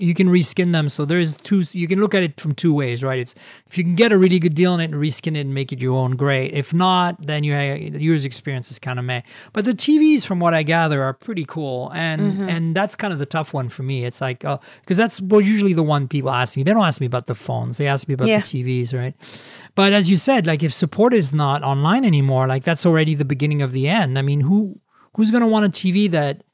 [0.00, 0.88] you can reskin them.
[0.88, 1.64] So there's two.
[1.72, 3.18] You can look at it from two ways, right?
[3.18, 3.34] It's
[3.66, 5.72] if you can get a really good deal on it and reskin it and make
[5.72, 6.54] it your own, great.
[6.54, 7.52] If not, then you
[7.90, 9.22] the user's experience is kind of meh.
[9.52, 12.48] But the TVs, from what I gather, are pretty cool, and Mhm.
[12.48, 14.04] and that's kind of the tough one for me.
[14.04, 16.62] It's like because that's well usually the one people ask me.
[16.62, 17.78] They don't ask me about the phones.
[17.78, 18.40] They ask me about Yeah.
[18.40, 19.14] the TVs, right?
[19.74, 23.24] But as you said, like if support is not online anymore, like that's already the
[23.24, 24.18] beginning of the end.
[24.18, 24.78] I mean, who
[25.16, 26.44] who's going to want a TV that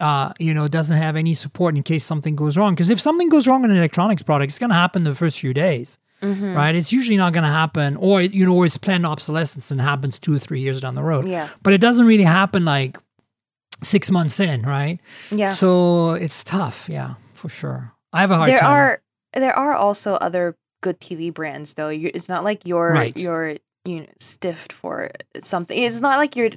[0.00, 2.74] uh, you know doesn't have any support in case something goes wrong?
[2.74, 5.38] Because if something goes wrong in an electronics product, it's going to happen the first
[5.40, 6.54] few days, Mhm.
[6.54, 6.74] right?
[6.74, 10.18] It's usually not going to happen, or you know, or it's planned obsolescence and happens
[10.18, 11.26] two or three years down the road.
[11.26, 12.96] Yeah, But it doesn't really happen like
[13.82, 14.98] six months in, right?
[15.30, 15.50] yeah.
[15.52, 17.92] So it's tough, yeah, for sure.
[18.12, 18.70] I have a hard there time.
[18.70, 19.02] are
[19.34, 21.88] there are also other good TV brands though.
[21.88, 23.16] you it's not like you're Right.
[23.16, 25.76] you're you know stiffed for something.
[25.80, 26.50] It's not like you're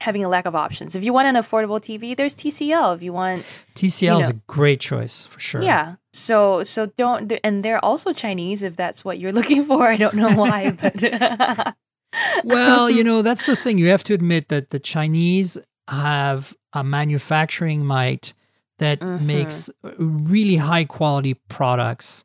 [0.00, 0.94] having a lack of options.
[0.94, 2.94] If you want an affordable TV, there's TCL.
[2.96, 4.36] If you want TCL is know.
[4.36, 5.62] a great choice for sure.
[5.62, 5.96] yeah.
[6.12, 9.88] So so don't and they're also Chinese if that's what you're looking for.
[9.88, 11.02] I don't know why, but
[12.44, 13.78] well, you know, that's the thing.
[13.78, 18.34] You have to admit that the Chinese have a manufacturing might
[18.78, 19.20] that Mhm.
[19.22, 22.24] makes really high quality products,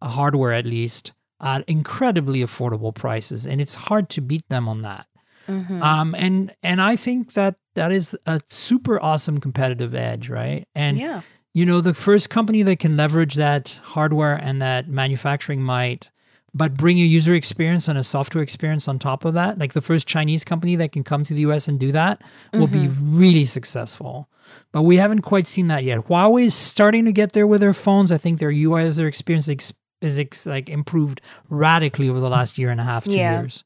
[0.00, 4.82] uh, hardware at least, at incredibly affordable prices, and it's hard to beat them on
[4.82, 5.06] that.
[5.48, 5.82] Mhm.
[5.82, 10.66] Um, and and I think that that is a super awesome competitive edge, right?
[10.74, 11.22] And yeah.
[11.54, 16.10] you know, the first company that can leverage that hardware and that manufacturing might,
[16.54, 19.80] but bring a user experience and a software experience on top of that, like the
[19.80, 23.46] first Chinese company that can come to the US and do that, will be really
[23.46, 24.28] successful.
[24.72, 26.06] But we haven't quite seen that yet.
[26.06, 28.10] Huawei is starting to get there with their phones.
[28.12, 32.56] I think their UI user experience ex- is ex- like improved radically over the last
[32.58, 33.40] year and a half, two Yeah.
[33.40, 33.64] years.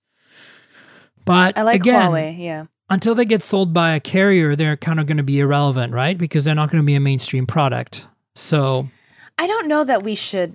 [1.24, 2.64] But I like again, Huawei, yeah.
[2.90, 6.16] until they get sold by a carrier, they're kind of going to be irrelevant, right?
[6.18, 8.06] Because they're not going to be a mainstream product.
[8.34, 8.88] So,
[9.38, 10.52] I don't know that we should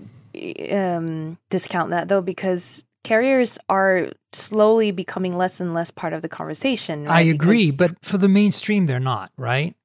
[0.72, 6.30] um, discount that though, because carriers are slowly becoming less and less part of the
[6.30, 7.08] conversation.
[7.08, 9.76] I agree, Because- but for the mainstream, they're not, right?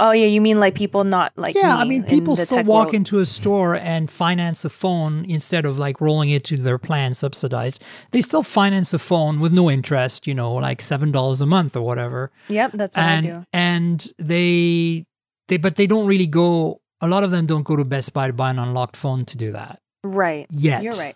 [0.00, 2.94] Oh yeah, you mean like people not like yeah, I mean, people still walk world.
[2.94, 7.14] into a store and finance a phone instead of like rolling it to their plan
[7.14, 7.82] subsidized.
[8.12, 11.76] They still finance a phone with no interest, you know, like seven dollars a month
[11.76, 12.30] or whatever.
[12.48, 13.44] Yep, that's what and I do.
[13.52, 15.06] and they
[15.48, 16.80] they but they don't really go.
[17.00, 19.36] A lot of them don't go to Best Buy to buy an unlocked phone to
[19.36, 20.46] do that Right.
[20.50, 20.82] yet.
[20.82, 21.14] You're right.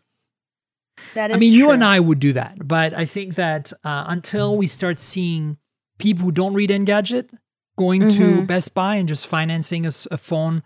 [1.15, 4.05] That is I mean, you and I would do that, but I think that uh,
[4.07, 5.57] until we start seeing
[5.99, 7.31] people who don't read Engadget
[7.77, 8.47] going to Mhm.
[8.47, 10.63] Best Buy and just financing a phone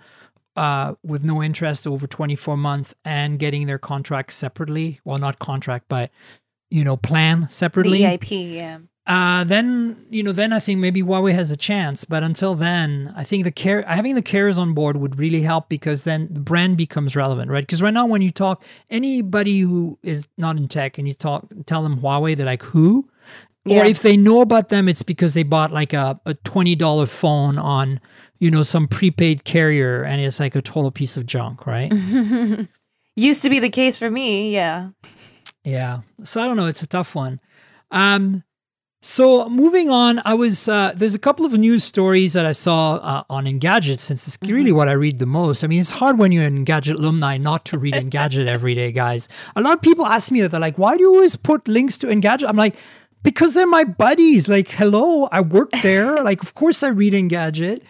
[0.56, 5.84] uh, with no interest over 24 months and getting their contract separately, well, not contract,
[5.88, 6.10] but
[6.70, 8.00] you know, plan separately.
[8.00, 8.78] EIP, yeah.
[9.06, 12.04] Uh, then you know, then I think maybe Huawei has a chance.
[12.04, 15.68] But until then, I think the care having the carriers on board would really help
[15.68, 17.62] because then the brand becomes relevant, right?
[17.62, 21.46] Because right now, when you talk anybody who is not in tech and you talk
[21.66, 23.08] tell them Huawei, they're like who?
[23.66, 23.82] Yeah.
[23.82, 27.06] Or if they know about them, it's because they bought like a, a twenty dollar
[27.06, 28.00] phone on
[28.38, 31.92] you know some prepaid carrier, and it's like a total piece of junk, right?
[33.16, 34.90] Used to be the case for me, yeah.
[35.64, 36.00] Yeah.
[36.22, 36.66] So I don't know.
[36.66, 37.40] It's a tough one.
[37.90, 38.42] Um,
[39.02, 42.96] So moving on, I was uh, there's a couple of news stories that I saw
[42.96, 45.62] uh, on Engadget since it's really what I read the most.
[45.64, 48.90] I mean, it's hard when you're an Engadget alumni not to read Engadget every day,
[48.92, 49.28] guys.
[49.54, 51.96] A lot of people ask me that they're like, "Why do you always put links
[51.98, 52.76] to Engadget?" I'm like,
[53.26, 54.48] because they're my buddies.
[54.48, 56.22] Like, hello, I work there.
[56.30, 57.82] like, of course I read Engadget.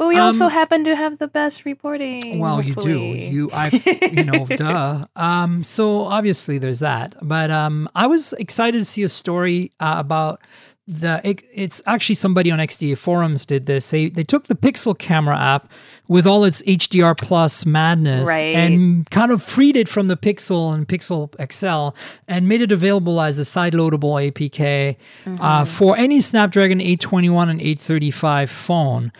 [0.00, 2.32] But we also happen to have the best reporting.
[2.32, 2.98] Um, Well, you do.
[2.98, 3.68] You, I,
[4.12, 5.06] you know, duh.
[5.14, 7.14] Um, so obviously there's that.
[7.22, 10.40] But um, I was excited to see a story uh, about
[10.88, 11.20] the.
[11.22, 13.90] It, it's actually somebody on XDA forums did this.
[13.90, 15.70] They they took the Pixel camera app
[16.10, 18.56] with all its HDR plus madness Right.
[18.56, 21.96] and kind of freed it from the Pixel and Pixel XL
[22.26, 24.96] and made it available as a side loadable APK
[25.40, 29.12] uh, for any Snapdragon 821 and 835 phone.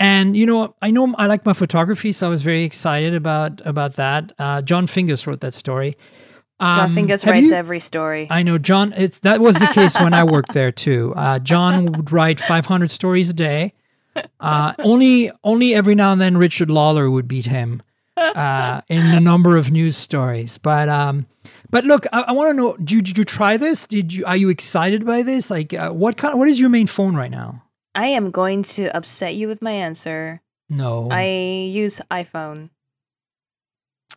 [0.00, 3.62] And you know, I know I like my photography, so I was very excited about
[3.64, 4.32] about that.
[4.36, 5.96] Uh, Jon Fingas wrote that story.
[6.60, 8.26] John Um, Fingas have writes you- every story.
[8.30, 8.92] I know John.
[8.96, 11.12] It's that was the case when I worked there too.
[11.16, 13.74] Uh, John would write 500 stories a day.
[14.40, 17.82] Uh, only only every now and then Richard Lawler would beat him
[18.16, 20.58] uh, in the number of news stories.
[20.58, 21.26] But um,
[21.70, 23.86] but look, I, I want to know: did you, did you try this?
[23.86, 25.50] Did you are you excited by this?
[25.50, 26.38] Like, uh, what kind?
[26.38, 27.62] What is your main phone right now?
[27.94, 30.40] I am going to upset you with my answer.
[30.68, 31.08] No.
[31.10, 32.70] I use iPhone.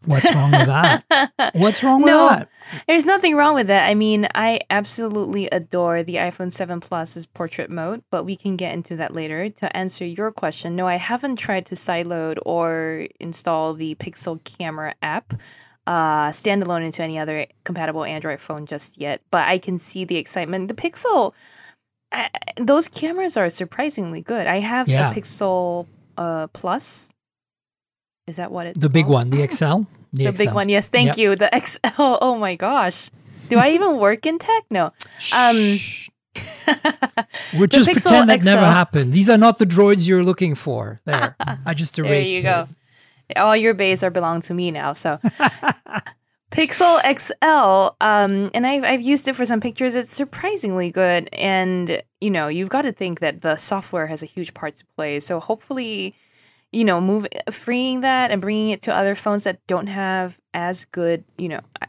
[0.06, 1.04] What's wrong with that?
[1.56, 2.30] What's wrong with No.
[2.30, 2.50] that?
[2.88, 3.88] There's nothing wrong with that.
[3.89, 8.74] I mean, I absolutely adore the iPhone 7 Plus's portrait mode, but we can get
[8.74, 9.50] into that later.
[9.50, 14.96] To answer your question, no, I haven't tried to sideload or install the Pixel camera
[15.02, 15.34] app
[15.88, 20.18] uh, standalone into any other compatible Android phone just yet, but I can see the
[20.18, 20.68] excitement.
[20.68, 21.34] The Pixel,
[22.12, 24.48] uh, those cameras are surprisingly good.
[24.48, 25.12] I have Yeah.
[25.12, 25.86] a Pixel
[26.18, 27.12] uh, Plus.
[28.28, 29.82] Is that what it's The big one, the XL.
[30.14, 30.88] The big one, yes.
[30.88, 31.18] Thank Yep.
[31.18, 31.36] you.
[31.36, 31.80] The XL.
[31.98, 33.10] Oh my gosh.
[33.50, 34.64] Do I even work in tech?
[34.72, 34.92] No.
[35.36, 35.78] Um,
[37.54, 39.14] We'll just pretend that never happened.
[39.14, 41.00] These are not the droids you're looking for.
[41.06, 41.36] There,
[41.66, 42.30] I just erased.
[42.30, 42.68] there you go.
[43.30, 43.38] it.
[43.38, 44.94] All your bays are belong to me now.
[44.94, 45.20] So
[46.52, 49.96] Pixel XL, um, and I've I've used it for some pictures.
[49.96, 54.26] It's surprisingly good, and you know you've got to think that the software has a
[54.26, 55.20] huge part to play.
[55.20, 56.16] So hopefully,
[56.76, 60.84] you know, moving, freeing that and bringing it to other phones that don't have as
[60.84, 61.24] good.
[61.38, 61.88] You know, I,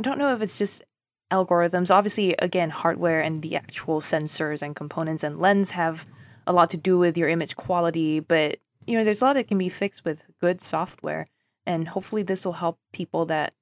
[0.00, 0.82] don't know if it's just
[1.30, 1.94] algorithms.
[1.94, 6.04] Obviously, again, hardware and the actual sensors and components and lens have
[6.48, 9.46] a lot to do with your image quality, but you know, there's a lot that
[9.46, 11.28] can be fixed with good software,
[11.64, 13.54] and hopefully, this will help people that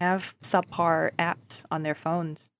[0.00, 2.50] have subpar apps on their phones.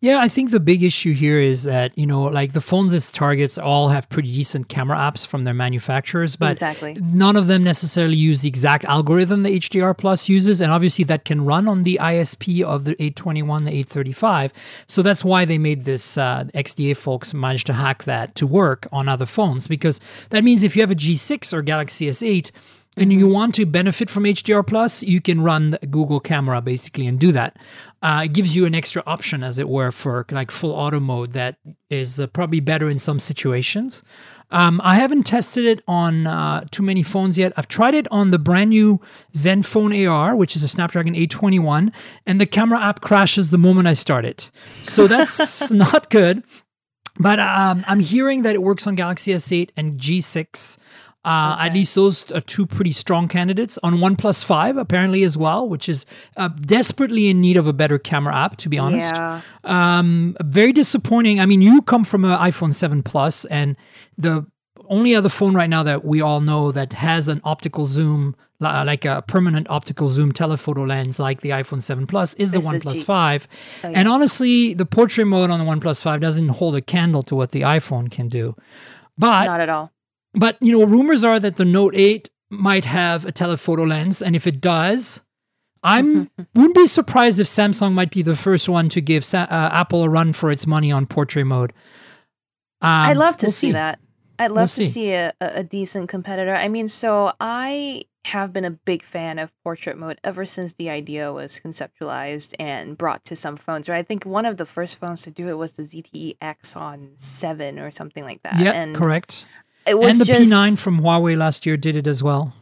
[0.00, 3.12] Yeah, I think the big issue here is that you know, like the phones this
[3.12, 6.94] targets all have pretty decent camera apps from their manufacturers, but exactly.
[7.00, 11.24] none of them necessarily use the exact algorithm the HDR Plus uses, and obviously that
[11.24, 14.52] can run on the ISP of the 821, the 835.
[14.88, 16.18] So that's why they made this.
[16.18, 20.62] Uh, XDA folks managed to hack that to work on other phones because that means
[20.62, 22.50] if you have a G6 or Galaxy S8
[22.96, 27.06] and you want to benefit from HDR Plus, you can run the Google camera basically
[27.06, 27.56] and do that.
[28.02, 31.32] Uh, it gives you an extra option, as it were, for like full auto mode
[31.32, 31.56] that
[31.88, 34.02] is uh, probably better in some situations.
[34.50, 37.54] Um, I haven't tested it on uh, too many phones yet.
[37.56, 39.00] I've tried it on the brand new
[39.32, 41.90] Zenfone AR, which is a Snapdragon 821,
[42.26, 44.50] and the camera app crashes the moment I start it.
[44.82, 46.42] So that's not good.
[47.18, 50.78] But um, I'm hearing that it works on Galaxy S8 and G6.
[51.24, 55.68] Uh, At least those are two pretty strong candidates on OnePlus 5, apparently, as well,
[55.68, 56.04] which is
[56.36, 59.14] uh, desperately in need of a better camera app, to be honest.
[59.14, 59.40] Yeah.
[59.62, 61.38] Um, very disappointing.
[61.38, 63.76] I mean, you come from an iPhone 7 Plus, and
[64.18, 64.44] the
[64.88, 69.04] only other phone right now that we all know that has an optical zoom, like
[69.04, 72.94] a permanent optical zoom telephoto lens, like the iPhone 7 Plus, is the the OnePlus
[72.94, 73.48] G- 5.
[73.84, 73.98] Oh, yeah.
[74.00, 77.50] And honestly, the portrait mode on the OnePlus 5 doesn't hold a candle to what
[77.52, 78.56] the iPhone can do.
[79.16, 79.91] But Not at all.
[80.34, 84.36] But you know, rumors are that the Note 8 might have a telephoto lens, and
[84.36, 85.20] if it does,
[85.82, 89.70] I'm wouldn't be surprised if Samsung might be the first one to give Sa- uh,
[89.72, 91.72] Apple a run for its money on portrait mode.
[92.80, 94.00] Um, I'd love to we'll see, that.
[94.38, 94.88] I'd love to see.
[94.88, 96.54] see a, a decent competitor.
[96.54, 100.88] I mean, so I have been a big fan of portrait mode ever since the
[100.88, 103.88] idea was conceptualized and brought to some phones.
[103.88, 103.98] Right?
[103.98, 107.78] I think one of the first phones to do it was the ZTE Axon 7
[107.78, 108.58] or something like that.
[108.58, 109.44] Yeah, correct.
[109.86, 112.54] It was And the just, P9 from Huawei last year did it as well.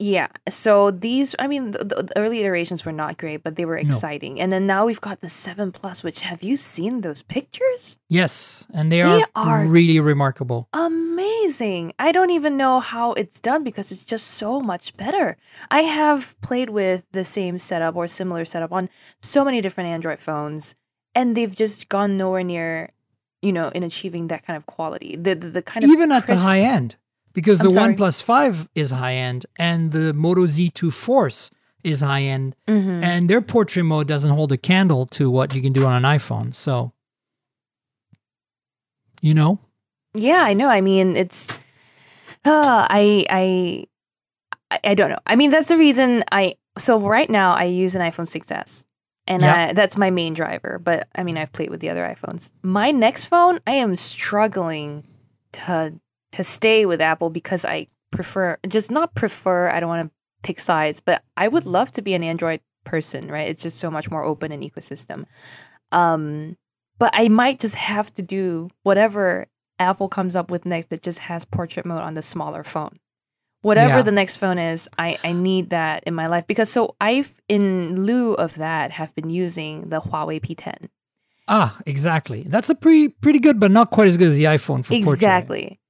[0.00, 0.28] Yeah.
[0.48, 3.88] So these, I mean, the, the early iterations were not great, but they were No.
[3.88, 4.40] exciting.
[4.40, 7.98] And then now we've got the 7 Plus, which have you seen those pictures?
[8.08, 10.68] Yes, and they, They are, are- really remarkable.
[10.72, 11.94] Amazing.
[11.98, 15.36] I don't even know how it's done because it's just so much better.
[15.70, 18.88] I have played with the same setup or similar setup on
[19.20, 20.76] so many different Android phones,
[21.16, 22.90] and they've just gone nowhere near
[23.42, 25.16] you know, in achieving that kind of quality.
[25.16, 26.96] The the, the kind of Even at the high end,
[27.32, 27.94] because I'm the sorry.
[27.94, 31.50] OnePlus 5 is high end and the Moto Z2 Force
[31.84, 33.02] is high end, Mhm.
[33.04, 36.18] and their portrait mode doesn't hold a candle to what you can do on an
[36.18, 36.52] iPhone.
[36.54, 36.92] So,
[39.20, 39.58] you know,
[40.14, 40.68] Yeah, I know.
[40.68, 41.50] I mean, it's
[42.44, 43.84] uh, I I-
[44.84, 45.18] I don't know.
[45.26, 48.84] I mean, that's the reason I so right now I use an iPhone 6s.
[49.28, 49.68] And Yeah.
[49.68, 52.50] I, that's my main driver, but I mean I've played with the other iPhones.
[52.62, 55.04] My next phone, I am struggling
[55.52, 55.94] to
[56.32, 60.60] to stay with Apple because I prefer just not prefer, I don't want to take
[60.60, 63.48] sides, but I would love to be an Android person, right?
[63.48, 65.26] It's just so much more open and ecosystem.
[65.92, 66.56] Um
[66.98, 69.46] but I might just have to do whatever
[69.78, 72.98] Apple comes up with next that just has portrait mode on the smaller phone.
[73.62, 74.02] Whatever Yeah.
[74.02, 78.04] the next phone is, I, I need that in my life because so I've in
[78.06, 80.88] lieu of that have been using the Huawei P10.
[81.48, 82.44] ah, exactly.
[82.46, 85.14] That's a pretty pretty good, but not quite as good as the iPhone for portrait.
[85.14, 85.80] Exactly.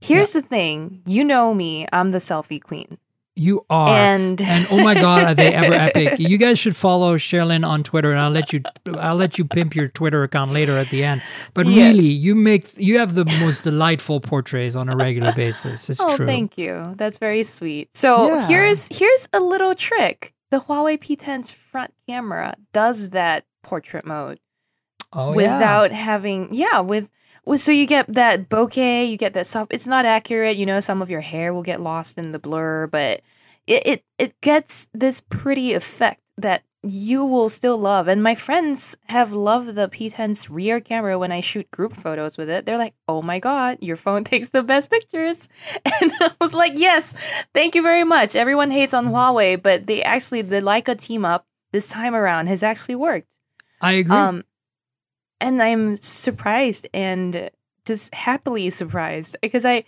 [0.00, 2.98] Here's the thing, you know me, I'm the selfie queen.
[3.36, 3.94] You are.
[3.96, 6.20] and and oh my god, are they ever epic?
[6.20, 8.62] You guys should follow Cherlynn on Twitter, and I'll let you
[8.98, 11.20] I'll let you pimp your Twitter account later at the end.
[11.52, 11.94] But Yes.
[11.94, 15.90] really, you make you have the most delightful portraits on a regular basis.
[15.90, 16.26] It's oh, true.
[16.26, 16.94] thank you.
[16.96, 17.88] That's very sweet.
[17.96, 18.46] So Yeah.
[18.46, 20.32] here's here's a little trick.
[20.50, 24.38] The Huawei P10's front camera does that portrait mode.
[25.12, 25.36] oh yeah.
[25.36, 27.10] without having yeah with,
[27.46, 30.80] with so you get that bokeh you get that soft it's not accurate you know
[30.80, 33.20] some of your hair will get lost in the blur but
[33.66, 38.94] it it, it gets this pretty effect that you will still love and my friends
[39.06, 42.66] have loved the p10's rear camera when i shoot group photos with it.
[42.66, 45.48] They're like oh my god your phone takes the best pictures.
[46.02, 47.14] And i was like yes
[47.54, 48.36] thank you very much.
[48.36, 52.62] Everyone hates on huawei but they actually the leica team up this time around has
[52.62, 53.32] actually worked.
[53.80, 54.14] I agree.
[54.16, 54.44] um,
[55.44, 57.50] and I'm surprised and
[57.84, 59.84] just happily surprised because I,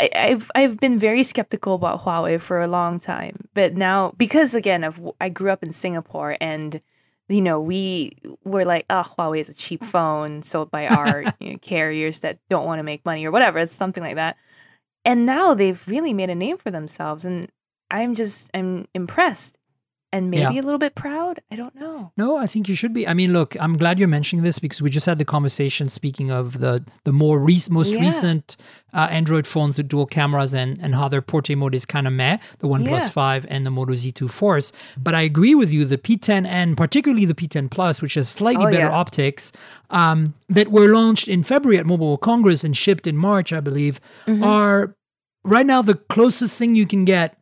[0.00, 4.54] I, I've I've been very skeptical about Huawei for a long time, but now because
[4.54, 6.80] again of I grew up in Singapore and
[7.28, 11.52] you know we were like oh Huawei is a cheap phone sold by our you
[11.52, 14.38] know, carriers that don't want to make money or whatever it's something like that,
[15.04, 17.52] and now they've really made a name for themselves and
[17.90, 19.58] I'm just I'm impressed
[20.14, 22.12] and maybe a little bit proud I don't know.
[22.16, 23.02] No, I think you should be.
[23.06, 26.30] I mean, look, I'm glad you're mentioning this because we just had the conversation speaking
[26.30, 26.74] of the
[27.08, 28.00] the more rec- most Yeah.
[28.06, 28.56] recent
[28.98, 32.12] uh, Android phones with dual cameras and and how their portrait mode is kind of
[32.12, 33.08] meh, the OnePlus Yeah.
[33.08, 34.72] 5 and the Moto Z2 Force.
[35.06, 38.66] But I agree with you, the P10 and particularly the P10 Plus, which has slightly
[38.66, 39.02] Oh, better yeah.
[39.02, 39.52] optics,
[39.90, 40.18] um,
[40.56, 44.00] that were launched in February at Mobile World Congress and shipped in March, I believe,
[44.26, 44.44] Mm-hmm.
[44.44, 44.94] are
[45.44, 47.36] right now the closest thing you can get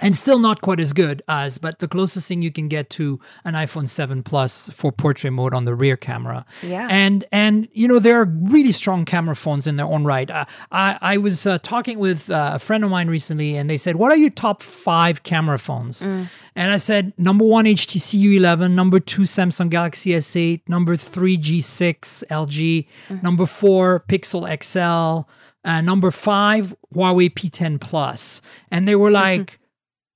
[0.00, 3.20] and still not quite as good as, but the closest thing you can get to
[3.44, 6.44] an iPhone 7 Plus for portrait mode on the rear camera.
[6.62, 6.88] Yeah.
[6.90, 10.30] And and you know there are really strong camera phones in their own right.
[10.30, 13.76] Uh, I I was uh, talking with uh, a friend of mine recently, and they
[13.76, 18.72] said, "What are your top five camera phones?" And I said, "Number one HTC U11,
[18.72, 22.86] number two Samsung Galaxy S8, number three G6 LG,
[23.22, 25.28] number four Pixel XL."
[25.62, 28.40] Uh, number five, Huawei P10 Plus,
[28.70, 29.59] and they were like,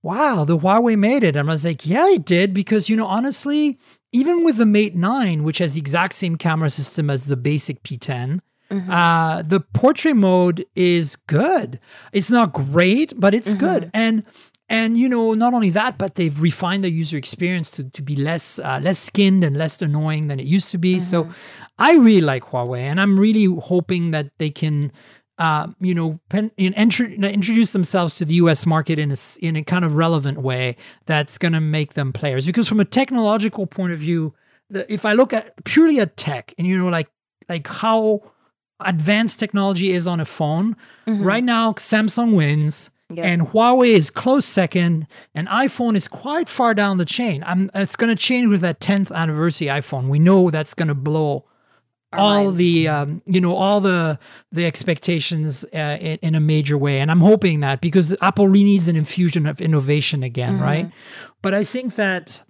[0.05, 1.35] wow, the Huawei made it.
[1.35, 2.53] And I was like, yeah, it did.
[2.53, 3.79] Because, you know, honestly,
[4.13, 7.83] even with the Mate 9, which has the exact same camera system as the basic
[7.83, 8.41] P10,
[8.91, 11.81] uh, the portrait mode is good.
[12.13, 13.91] It's not great, but it's good.
[13.95, 14.25] And
[14.69, 18.17] and you know, not only that, but they've refined the user experience to, to be
[18.17, 20.99] less uh, less skinned and less annoying than it used to be.
[21.01, 21.29] So
[21.79, 24.91] I really like Huawei, and I'm really hoping that they can
[25.39, 28.67] uh, you know, pen, in, intro, introduce themselves to the U.S.
[28.67, 30.77] market in a in a kind of relevant way
[31.07, 32.47] that's going to make them players.
[32.47, 34.35] Because from a technological point of view,
[34.71, 37.09] the, if I look at purely at tech and you know, like
[37.49, 38.23] like how
[38.81, 40.77] advanced technology is on a phone,
[41.07, 42.91] right now Samsung wins.
[43.11, 43.25] Yeah.
[43.25, 47.45] And Huawei is close second, and iPhone is quite far down the chain.
[47.47, 50.09] I'm, it's going to change with that 10th anniversary iPhone.
[50.09, 51.45] We know that's going to blow
[52.19, 54.19] all the um, you know all the
[54.53, 58.65] the expectations uh, in, in a major way and i'm hoping that because apple really
[58.65, 60.63] needs an infusion of innovation again Mm-hmm.
[60.63, 60.91] right
[61.43, 62.43] but i think that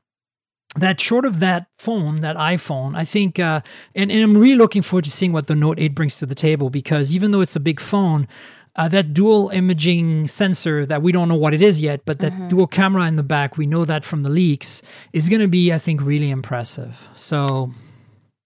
[0.77, 3.61] that short of that phone that iphone i think uh,
[3.95, 6.35] and, and i'm really looking forward to seeing what the note 8 brings to the
[6.35, 8.27] table because even though it's a big phone
[8.77, 12.33] uh, that dual imaging sensor that we don't know what it is yet, but that
[12.33, 12.49] Mm-hmm.
[12.49, 15.73] dual camera in the back, we know that from the leaks, is going to be,
[15.73, 17.09] I think, really impressive.
[17.15, 17.71] So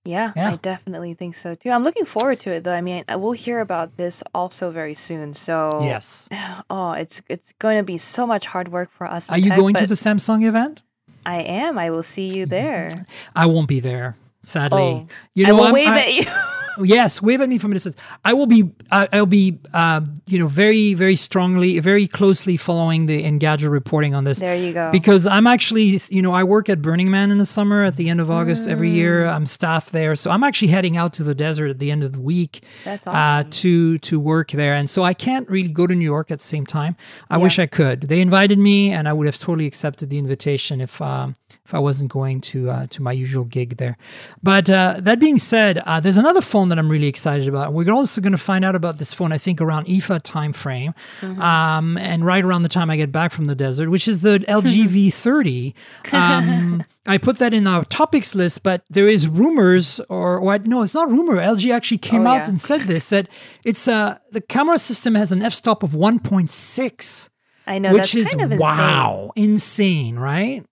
[0.09, 0.53] Yeah, Yeah.
[0.53, 1.71] I definitely think so too.
[1.71, 2.73] I'm looking forward to it though.
[2.73, 5.35] I mean, I will hear about this also very soon.
[5.35, 6.29] So yes,
[6.71, 9.29] oh, it's it's going to be so much hard work for us.
[9.31, 10.81] are you tech, going to the Samsung event?
[11.27, 11.77] I am.
[11.79, 12.91] I will see you there.
[13.37, 14.81] I won't be there, sadly.
[14.83, 16.25] Oh, you I know, will I'm- wave I- at you.
[16.83, 17.97] Yes, wave at me from a distance.
[18.25, 18.71] I will be.
[18.91, 19.59] Uh, I'll be.
[19.75, 24.39] Uh, you know, very, very strongly, very closely following the Engadget reporting on this.
[24.41, 24.91] There you go.
[24.93, 28.09] Because I'm actually, you know, I work at Burning Man in the summer at the
[28.11, 29.25] end of August every year.
[29.25, 29.35] Mm.
[29.35, 32.13] I'm staff there, so I'm actually heading out to the desert at the end of
[32.13, 32.63] the week.
[32.85, 33.51] That's Uh, awesome.
[33.51, 36.45] to to work there, and so I can't really go to New York at the
[36.47, 36.97] same time.
[37.31, 38.03] I wish I could.
[38.03, 41.79] They invited me, and I would have totally accepted the invitation if um, if I
[41.79, 43.97] wasn't going to uh, to my usual gig there.
[44.43, 47.73] But uh, that being said, uh, there's another phone that I'm really excited about.
[47.73, 50.95] We're also going to find out about this phone, I think, around IFA time frame,
[51.23, 54.39] um, and right around the time I get back from the desert, which is the
[54.41, 55.75] LG V30.
[56.13, 60.83] Um, I put that in our topics list, but there is rumors, or, or no,
[60.83, 61.37] it's not rumor.
[61.37, 62.49] LG actually came Oh, out yeah.
[62.49, 63.29] and said this that
[63.65, 67.29] it's uh the camera system has an f-stop of 1.6,
[67.67, 68.59] I know which that's is kind of insane.
[68.59, 70.65] wow, insane, right?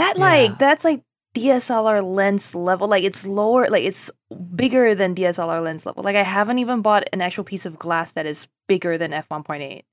[0.00, 0.24] That Yeah.
[0.24, 1.02] like that's like
[1.34, 2.88] DSLR lens level.
[2.88, 4.10] Like it's lower, like it's
[4.56, 6.02] bigger than DSLR lens level.
[6.02, 9.28] Like I haven't even bought an actual piece of glass that is bigger than f
[9.28, 9.84] one point eight.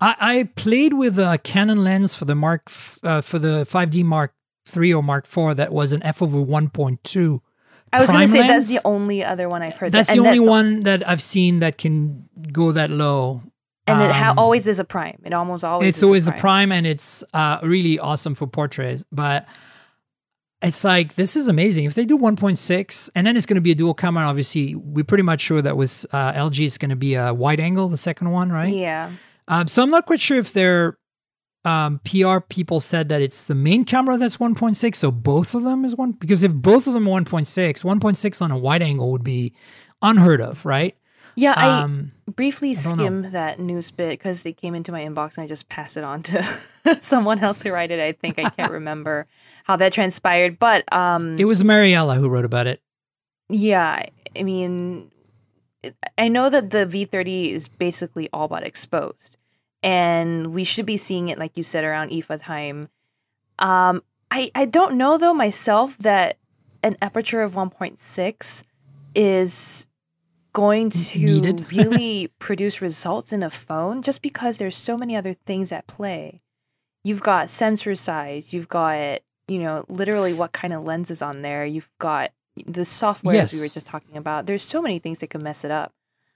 [0.00, 2.70] I, I played with a Canon lens for the Mark
[3.04, 4.34] uh, for the 5D Mark
[4.66, 7.40] three or Mark four that was an f over 1.2.
[7.92, 9.92] I was gonna Prime say that's the only other one I've heard.
[9.92, 13.42] That's that, the only one that I've seen that can go that low.
[13.86, 15.18] And it ha- Um, always is a prime.
[15.24, 15.88] It almost always.
[15.88, 16.40] it's is always a a prime.
[16.40, 19.46] prime and it's uh, really awesome for portraits but
[20.62, 23.72] it's like this is amazing if they do 1.6 and then it's going to be
[23.72, 26.96] a dual camera obviously we're pretty much sure that was uh, lg it's going to
[26.96, 29.10] be a wide angle the second one right Yeah.
[29.48, 30.96] um, so i'm not quite sure if their
[31.64, 35.84] um, pr people said that it's the main camera that's 1.6 so both of them
[35.84, 39.24] is one because if both of them are 1.6 1.6 on a wide angle would
[39.24, 39.52] be
[40.02, 40.94] unheard of right
[41.34, 41.54] Yeah.
[41.56, 43.28] I um, briefly don't know.
[43.30, 46.22] that news bit because it came into my inbox and I just passed it on
[46.24, 46.46] to
[47.00, 48.00] someone else who write it.
[48.00, 49.26] I think I can't remember
[49.64, 52.80] how that transpired, but um, it was mariella who wrote about it
[53.48, 54.06] Yeah,
[54.36, 55.10] I mean,
[56.18, 59.36] I know that the V30 is basically all but exposed,
[59.82, 62.88] and we should be seeing it, like you said, around IFA time.
[63.58, 66.38] Um, I I don't know though myself that
[66.82, 68.64] an aperture of 1.6
[69.14, 69.86] is
[70.52, 75.72] going to really produce results in a phone just because there's so many other things
[75.72, 76.40] at play.
[77.04, 81.42] You've got sensor size, you've got you know literally what kind of lens is on
[81.42, 82.30] there, you've got
[82.66, 84.46] the software as we were just talking about.
[84.46, 85.92] There's so many things that can mess it up.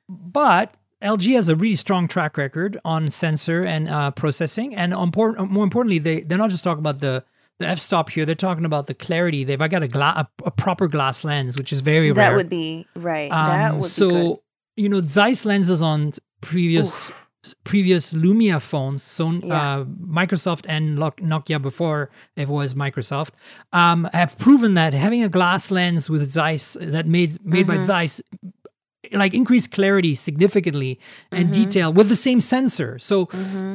[0.09, 5.39] But LG has a really strong track record on sensor and uh, processing, and import-
[5.51, 7.25] more importantly, they they're not just talking about the
[7.59, 8.25] the f stop here.
[8.27, 9.45] They're talking about the clarity.
[9.45, 12.37] They've I got a, gla- a, a proper glass lens, which is very That rare.
[12.37, 13.31] would be right.
[13.31, 14.43] that Um, would so
[14.77, 17.11] you know Zeiss lenses on previous
[17.65, 19.55] previous Lumia phones, so Yeah.
[19.79, 23.31] uh, Microsoft and Nokia before it was Microsoft,
[23.73, 27.77] um, have proven that having a glass lens with Zeiss that made made Mm-hmm.
[27.77, 28.21] by Zeiss
[29.13, 30.99] like increased clarity significantly
[31.33, 31.53] and Mm-hmm.
[31.63, 32.99] detail with the same sensor.
[32.99, 33.29] So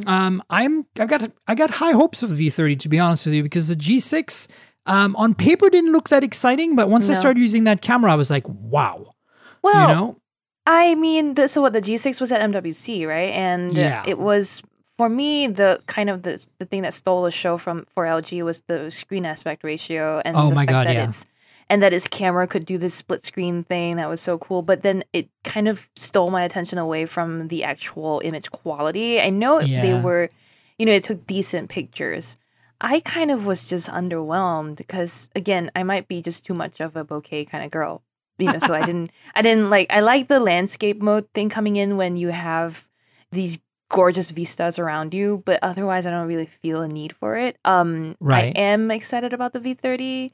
[0.07, 3.36] um, I'm I've got I got high hopes of the V30 to be honest with
[3.36, 4.47] you because the G6
[4.86, 8.15] um, on paper didn't look that exciting, but once I started using that camera, I
[8.15, 9.13] was like, wow,
[9.61, 10.17] Well, you know.
[10.65, 11.73] I mean, the, so what?
[11.73, 13.29] The G6 was at MWC, right?
[13.34, 14.03] And Yeah.
[14.07, 14.61] it was
[14.97, 18.43] for me the kind of the the thing that stole the show from for LG
[18.43, 21.05] was the screen aspect ratio and Oh the my fact God, that yeah.
[21.05, 21.25] it's
[21.72, 24.61] and that his camera could do this split screen thing that was so cool.
[24.61, 29.22] But then it kind of stole my attention away from the actual image quality.
[29.22, 30.30] I know they were,
[30.78, 32.36] you know, it took decent pictures.
[32.82, 36.97] I kind of was just underwhelmed because again, I might be just too much of
[36.97, 38.03] a bokeh kind of girl.
[38.38, 41.78] You know, so I didn't I didn't like I like the landscape mode thing coming
[41.78, 42.86] in when you have
[43.32, 47.57] these gorgeous vistas around you, but otherwise I don't really feel a need for it.
[47.63, 48.57] Um Right.
[48.57, 50.34] I am excited about the V30.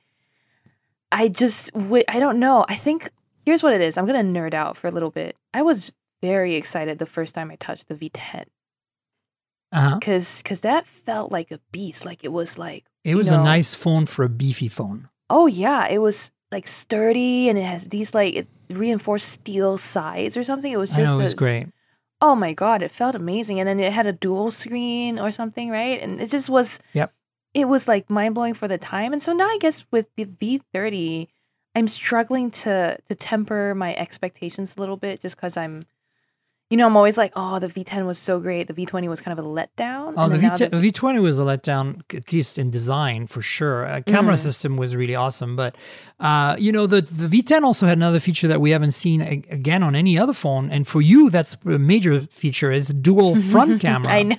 [1.12, 2.66] I just w- I don't know.
[2.68, 3.10] I think
[3.46, 3.98] here's what it is.
[3.98, 5.36] I'm going to nerd out for a little bit.
[5.54, 5.92] I was
[6.22, 8.46] very excited the first time I touched the V10
[9.72, 10.00] Uh-huh.
[10.00, 12.06] cuz cuz that felt like a beast.
[12.06, 15.08] Like it was like It was know- a nice phone for a beefy phone.
[15.30, 20.44] Oh yeah, it was like sturdy and it has these like reinforced steel sides or
[20.44, 20.72] something.
[20.72, 21.68] It was just know it was this- great.
[22.20, 23.60] Oh my god, it felt amazing.
[23.60, 26.02] And then it had a dual screen or something, right?
[26.02, 27.14] And it just was Yep.
[27.58, 29.14] It was like mind blowing for the time.
[29.14, 31.28] And so now I guess with the V30,
[31.74, 35.86] I'm struggling to to temper my expectations a little bit just because I'm
[36.70, 38.68] you know, I'm always like, oh, the V10 was so great.
[38.68, 40.16] The V20 was kind of a letdown.
[40.18, 43.86] Oh, the then now V10, V20 was a letdown, at least in design for sure.
[43.88, 44.40] Uh, camera Mhm.
[44.40, 45.76] system was really awesome, but
[46.20, 49.44] uh, you know the the V10 also had another feature that we haven't seen a-
[49.50, 53.80] again on any other phone, and for you that's a major feature is dual front
[53.86, 54.12] camera.
[54.12, 54.38] I know.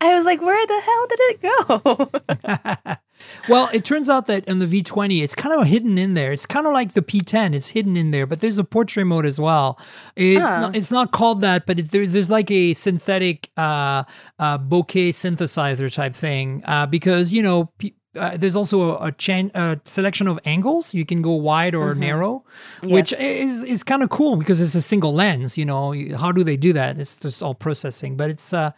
[0.00, 2.96] I was like, where the hell did it go?
[3.48, 6.32] Well, it turns out that in the V20, it's kind of hidden in there.
[6.32, 7.54] It's kind of like the P10.
[7.54, 9.78] It's hidden in there, but there's a portrait mode as well.
[10.16, 14.04] It's not, it's not called that, but it, there's there's like a synthetic uh,
[14.38, 17.66] uh, bokeh synthesizer type thing uh, because you know.
[17.78, 19.50] P- uh, there's also a, a, chan-
[19.86, 20.92] selection of angles.
[20.92, 22.44] You can go wide or narrow,
[22.82, 23.22] which Mm-hmm.
[23.24, 23.62] Yes.
[23.62, 25.56] is is kind of cool because it's a single lens.
[25.56, 26.98] You know, how do they do that?
[26.98, 28.72] It's just all processing, but it's uh,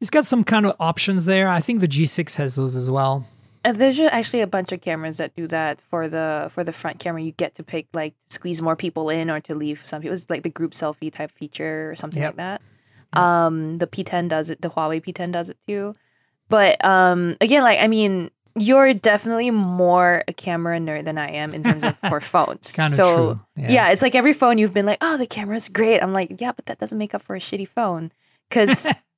[0.00, 1.48] it's got some kind of options there.
[1.48, 3.24] I think the G6 has those as well.
[3.64, 6.98] Uh, There's actually a bunch of cameras that do that for the for the front
[6.98, 7.20] camera.
[7.22, 10.14] You get to pick like squeeze more people in or to leave some people.
[10.14, 12.36] It's like the group selfie type feature or something Yep.
[12.38, 12.60] like
[13.12, 13.18] that.
[13.20, 14.62] Um, the P10 does it.
[14.62, 15.94] The Huawei P10 does it too.
[16.48, 21.52] But um, again, like I mean, you're definitely more a camera nerd than I am
[21.54, 22.70] in terms of for phones.
[22.94, 23.70] so true, yeah.
[23.72, 23.88] yeah.
[23.90, 26.00] it's like every phone you've been like, oh, the camera's great.
[26.02, 28.10] I'm like, yeah, but that doesn't make up for a shitty phone
[28.48, 28.86] because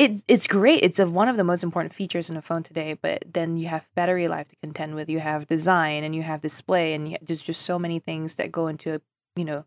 [0.00, 0.82] it it's great.
[0.82, 2.94] It's a, one of the most important features in a phone today.
[3.00, 5.10] But then you have battery life to contend with.
[5.10, 8.50] You have design and you have display, and you, there's just so many things that
[8.50, 9.02] go into
[9.36, 9.64] you know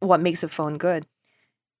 [0.00, 1.06] what makes a phone good.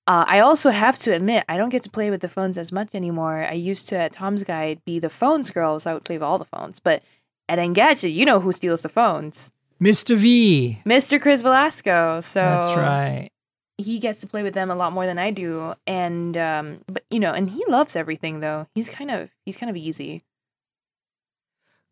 [0.06, 2.70] Uh, I also have to admit I don't get to play with the phones as
[2.70, 3.42] much anymore.
[3.42, 6.22] I used to at Tom's Guide be the phones girl, so I would play with
[6.22, 6.78] all the phones.
[6.78, 7.02] But
[7.48, 9.50] at Engadget, you know who steals the phones?
[9.82, 10.16] Mr.
[10.16, 10.78] V.
[10.86, 11.20] Mr.
[11.20, 12.22] Chris Velasco.
[12.22, 13.30] So That's right.
[13.78, 15.74] He gets to play with them a lot more than I do.
[15.86, 18.66] And um but you know, and he loves everything though.
[18.74, 20.22] He's kind of he's kind of easy.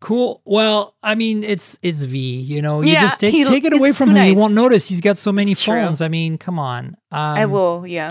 [0.01, 0.43] Cool.
[0.45, 2.41] Well, I mean, it's it's V.
[2.41, 4.27] You know, you Yeah, just take he- take it away from him.
[4.27, 5.75] You won't notice he's got so many It's true.
[5.75, 6.03] phones.
[6.03, 6.97] I mean, come on.
[7.13, 8.11] Um, I will, yeah.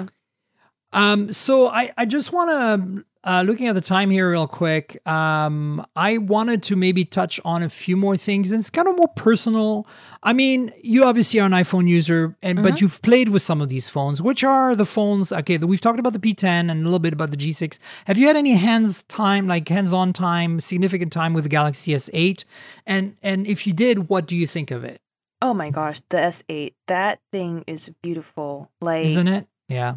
[0.93, 4.99] Um, so I, I just want to, uh, looking at the time here real quick,
[5.07, 8.97] um, I wanted to maybe touch on a few more things and it's kind of
[8.97, 9.85] more personal.
[10.23, 12.67] I mean, you obviously are an iPhone user and, Mm-hmm.
[12.67, 14.21] but you've played with some of these phones.
[14.21, 15.31] Which are the phones?
[15.31, 15.57] Okay.
[15.57, 17.77] We've talked about the P10 and a little bit about the G6.
[18.05, 22.43] Have you had any hands time, like hands-on time, significant time with the Galaxy S8?
[22.87, 24.99] And, and if you did, what do you think of it?
[25.43, 26.73] Oh my gosh, the S8.
[26.87, 28.71] That thing is beautiful.
[28.81, 29.47] Like Isn't it?
[29.67, 29.95] Yeah.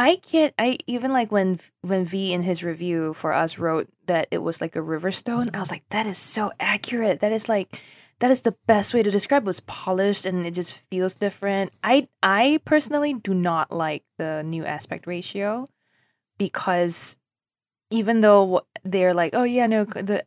[0.00, 0.54] I can't.
[0.58, 4.62] I even like when when V in his review for us wrote that it was
[4.62, 5.48] like a river stone.
[5.48, 5.60] I mm-hmm.
[5.60, 7.20] was like, that is so accurate.
[7.20, 7.78] That is like,
[8.20, 9.42] that is the best way to describe.
[9.42, 11.72] It was polished and it just feels different.
[11.84, 15.68] I I personally do not like the new aspect ratio
[16.38, 17.18] because
[17.90, 20.24] even though they're like, oh yeah, no, the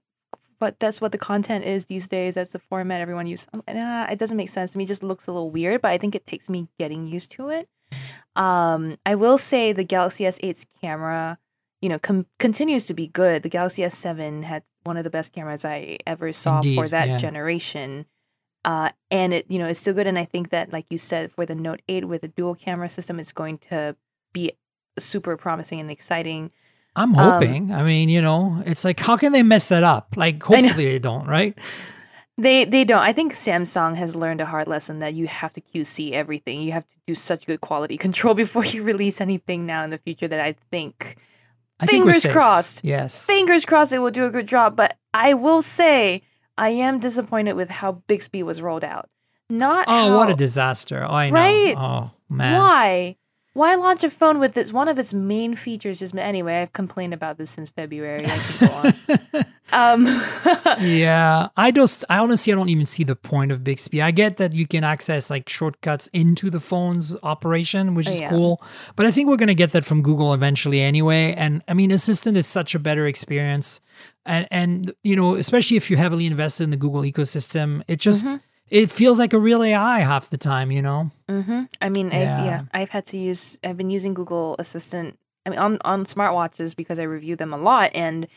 [0.60, 2.36] but that's what the content is these days.
[2.36, 3.48] That's the format everyone uses.
[3.68, 4.84] Nah, it doesn't make sense to me.
[4.84, 7.50] It just looks a little weird, but I think it takes me getting used to
[7.50, 7.68] it.
[8.36, 11.38] Um, I will say the Galaxy S8's camera,
[11.82, 13.44] you know, com- continues to be good.
[13.44, 17.18] The Galaxy S7 had one of the best cameras I ever saw for that yeah.
[17.18, 18.06] generation.
[18.66, 20.08] Uh, and it, you know, it's still good.
[20.08, 22.90] And I think that, like you said, for the Note 8 with a dual camera
[22.90, 23.96] system, it's going to
[24.32, 24.54] be
[24.98, 26.52] super promising and exciting.
[26.96, 27.72] I'm Um, hoping.
[27.72, 30.16] I mean, you know, it's like, how can they mess that up?
[30.16, 31.58] Like, hopefully they don't, right?
[32.38, 33.02] They they don't.
[33.02, 36.62] I think Samsung has learned a hard lesson that you have to QC everything.
[36.62, 40.00] You have to do such good quality control before you release anything now in the
[40.00, 41.18] future that I think
[41.80, 42.32] I Fingers safe.
[42.32, 42.84] crossed.
[42.84, 43.26] Yes.
[43.26, 44.76] fingers crossed it will do a good job.
[44.76, 46.24] But I will say
[46.58, 49.10] I am disappointed with how Bixby was rolled out.
[49.50, 51.06] Not Oh, what a disaster!
[51.08, 51.36] Oh, I know.
[51.36, 51.76] Right?
[51.78, 52.58] Oh man.
[52.58, 53.16] why
[53.54, 57.14] why launch a phone with its one of its main features just anyway i've complained
[57.14, 58.74] about this since february i can go
[59.36, 59.46] on
[60.08, 60.24] um
[60.80, 64.02] yeah, I just, I honestly, I don't even see the point of Bixby.
[64.02, 68.30] I get that you can access like shortcuts into the phone's operation, which is yeah.
[68.30, 68.62] cool.
[68.96, 71.34] But I think we're gonna get that from Google eventually anyway.
[71.34, 73.82] And I mean, Assistant is such a better experience,
[74.26, 78.26] and and you know, especially if you're heavily invested in the Google ecosystem, it just.
[78.26, 78.38] Mm-hmm.
[78.74, 81.12] It feels like a real AI half the time, you know.
[81.30, 81.64] Mm-hmm.
[81.80, 82.44] I mean, I've, Yeah.
[82.46, 83.60] yeah, I've had to use.
[83.64, 85.20] I've been using Google Assistant.
[85.46, 88.28] I mean, on on smartwatches because I review them a lot, and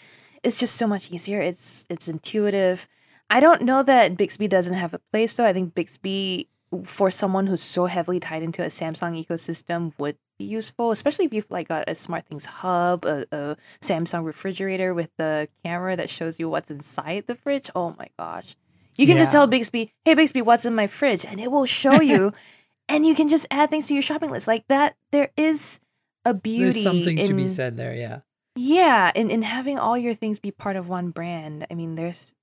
[0.43, 1.41] it's just so much easier.
[1.41, 2.87] It's it's intuitive.
[3.30, 5.47] I don't know that Bixby doesn't have a place though.
[5.47, 6.49] I think Bixby
[6.84, 11.32] for someone who's so heavily tied into a Samsung ecosystem would be useful, especially if
[11.32, 16.39] you've like got a SmartThings hub, a, a Samsung refrigerator with the camera that shows
[16.39, 17.70] you what's inside the fridge.
[17.74, 18.55] Oh my gosh.
[18.97, 22.01] You can just tell Bixby, "Hey Bixby, what's in my fridge?" and it will show
[22.01, 22.33] you
[22.89, 24.97] and you can just add things to your shopping list like that.
[25.13, 25.81] There is
[26.25, 26.71] a beauty.
[26.71, 28.21] There's something to be said there, yeah.
[28.57, 31.67] Yeah, in, in having all your things be part of one brand.
[31.71, 32.35] I mean, there's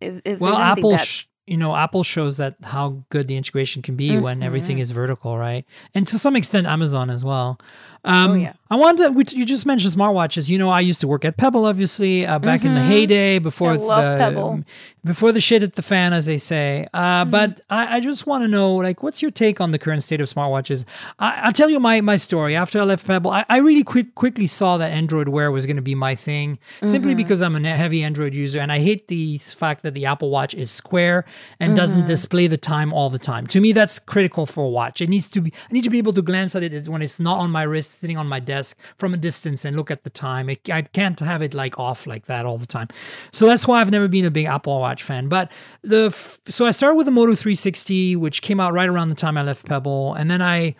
[0.00, 3.36] if, if Well, there's Apple, that sh- you know, Apple shows that how good the
[3.36, 5.64] integration can be when everything is vertical, right?
[5.94, 7.58] And to some extent, Amazon as well.
[8.02, 8.52] Um, Oh, yeah.
[8.70, 10.48] I wanted to, you just mentioned smartwatches.
[10.48, 13.72] You know, I used to work at Pebble, obviously, uh, back in the heyday before
[13.72, 13.82] Mm-hmm.
[13.90, 14.64] I love the
[15.04, 16.86] before the shit hit the fan, as they say.
[16.94, 17.30] Uh, Mm-hmm.
[17.30, 20.20] But I, I just want to know, like, what's your take on the current state
[20.20, 20.84] of smartwatches?
[21.18, 22.54] I, I'll tell you my my story.
[22.56, 25.76] After I left Pebble, I, I really quick, quickly saw that Android Wear was going
[25.76, 27.16] to be my thing, simply Mm-hmm.
[27.16, 30.54] because I'm a heavy Android user, and I hate the fact that the Apple Watch
[30.54, 31.24] is square
[31.58, 31.76] and Mm-hmm.
[31.76, 33.46] doesn't display the time all the time.
[33.48, 35.00] To me, that's critical for a watch.
[35.00, 35.52] It needs to be.
[35.54, 37.98] I need to be able to glance at it when it's not on my wrist,
[37.98, 40.48] sitting on my desk from a distance, and look at the time.
[40.50, 42.88] It, I can't have it like off like that all the time.
[43.32, 45.28] So that's why I've never been a big Apple Watch fan.
[45.28, 45.50] But
[45.82, 49.14] the f- so I started with the Moto 360, which came out right around the
[49.14, 50.74] time I left Pebble, and then I.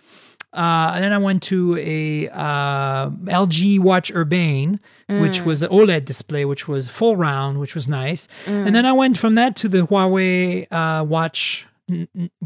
[0.52, 6.04] Uh, and then I went to a uh, LG Watch Urbane, which was an OLED
[6.04, 8.26] display, which was full round, which was nice.
[8.46, 11.66] And then I went from that to the Huawei uh, Watch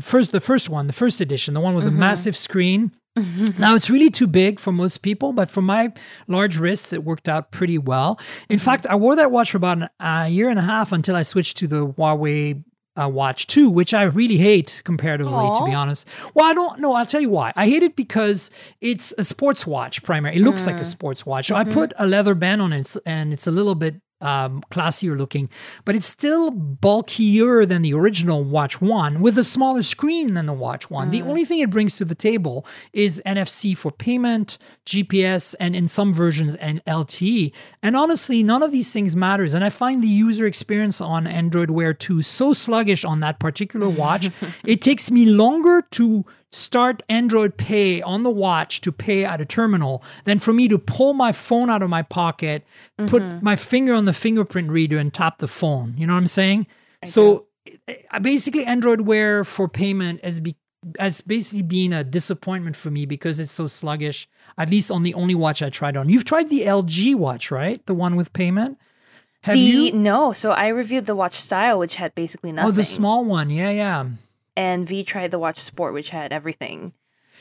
[0.01, 2.93] first, the first one, the first edition, the one with the massive screen.
[3.61, 5.93] Now it's really too big for most people, but for my
[6.27, 8.19] large wrists, it worked out pretty well.
[8.49, 11.23] In fact, I wore that watch for about a year and a half until I
[11.23, 12.65] switched to the Huawei
[13.01, 16.07] uh, Watch 2, which I really hate comparatively, to be honest.
[16.35, 16.95] Well, I don't know.
[16.95, 17.53] I'll tell you why.
[17.57, 20.41] I hate it because it's a sports watch primarily.
[20.41, 21.47] It looks like a sports watch.
[21.47, 25.17] So I put a leather band on it, and it's a little bit um, classier
[25.17, 25.49] looking,
[25.85, 30.53] but it's still bulkier than the original Watch 1 with a smaller screen than the
[30.53, 31.11] Watch 1.
[31.11, 35.87] The only thing it brings to the table is NFC for payment, GPS, and in
[35.87, 37.53] some versions, and LTE.
[37.83, 39.55] And honestly, none of these things matters.
[39.55, 43.89] And I find the user experience on Android Wear 2 so sluggish on that particular
[43.89, 44.31] watch.
[44.65, 49.45] it takes me longer to start Android Pay on the watch to pay at a
[49.45, 52.65] terminal than for me to pull my phone out of my pocket,
[53.07, 55.95] put my finger on the fingerprint reader, and tap the phone.
[55.97, 56.67] You know what I'm saying?
[57.05, 57.47] so
[57.89, 60.57] uh, basically, Android Wear for payment has be
[60.99, 64.29] has basically been a disappointment for me because it's so sluggish.
[64.57, 66.09] At least on the only watch I tried on.
[66.09, 67.85] You've tried the LG watch, right?
[67.87, 68.79] The one with payment.
[69.43, 69.93] Have the you?
[69.93, 72.69] no, so I reviewed the watch style, which had basically nothing.
[72.69, 73.51] Oh, the small one.
[73.51, 74.07] Yeah, yeah.
[74.57, 76.93] And V tried the watch sport, which had everything.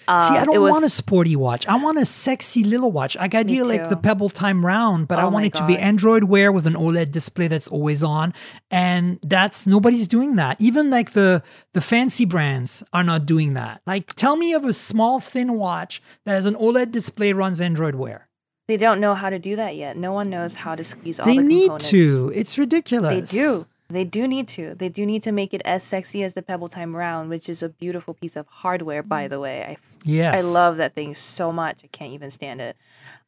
[0.06, 1.66] See, I Um, don't was, want a sporty watch.
[1.66, 3.16] I want a sexy little watch.
[3.16, 3.96] Like I do like the.
[3.96, 6.74] Pebble Time Round, but I Oh want my it to be Android Wear with an
[6.74, 8.34] OLED display that's always on.
[8.70, 10.60] And that's nobody's doing that.
[10.60, 11.42] Even like the
[11.72, 13.82] the fancy brands are not doing that.
[13.88, 17.96] Like tell me of a small thin watch that has an OLED display runs Android
[17.96, 18.28] Wear.
[18.68, 19.96] They don't know how to do that yet.
[19.96, 21.26] No one knows how to squeeze all.
[21.28, 22.30] They the need to.
[22.36, 23.32] It's ridiculous.
[23.32, 23.68] They do.
[23.94, 24.76] They do need to.
[24.76, 27.64] They do need to make it as sexy as the Pebble Time Round, which is
[27.64, 29.64] a beautiful piece of hardware, by the way.
[29.64, 30.44] I Yes.
[30.44, 31.82] I love that thing so much.
[31.84, 32.76] I can't even stand it.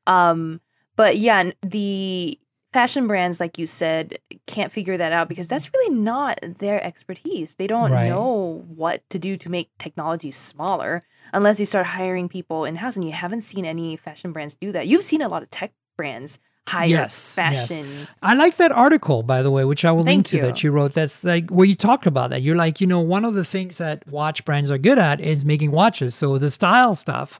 [0.08, 0.60] Um,
[0.98, 2.38] but yeah, the
[2.74, 7.56] fashion brands, like you said, can't figure that out because that's really not their expertise.
[7.56, 8.10] They don't Right.
[8.10, 12.98] know what to do to make technology smaller unless you start hiring people in house.
[12.98, 14.88] And you haven't seen any fashion brands do that.
[14.88, 17.68] You've seen a lot of tech brands hire Yes, yes.
[17.68, 18.08] fashion.
[18.24, 20.42] I like that article, by the way, which I will link to you.
[20.42, 20.94] that you wrote.
[20.94, 22.42] That's like where you talk about that.
[22.42, 25.46] You're like, you know, one of the things that watch brands are good at is
[25.46, 26.16] making watches.
[26.16, 27.40] So the style stuff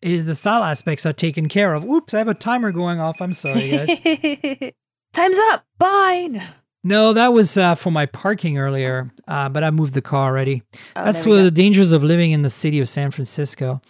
[0.00, 1.84] is the style aspects are taken care of.
[1.84, 3.20] Oops, I have a timer going off.
[3.20, 4.72] I'm sorry, guys.
[5.12, 5.64] Time's up.
[5.78, 6.42] Bye.
[6.82, 10.62] no, that was uh, for my parking earlier, uh, but I moved the car already.
[10.96, 13.80] Oh, That's one of the dangers of living in the city of San Francisco.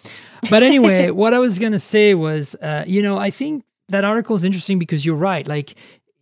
[0.51, 4.05] But anyway, what I was going to say was, uh, you know, I think that
[4.05, 5.47] article is interesting because you're right.
[5.47, 5.77] Like,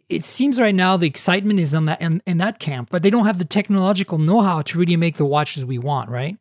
[0.08, 3.10] it seems right now the excitement is on that in, in that camp, but they
[3.10, 6.36] don't have the technological know-how to really make the watches we want, right?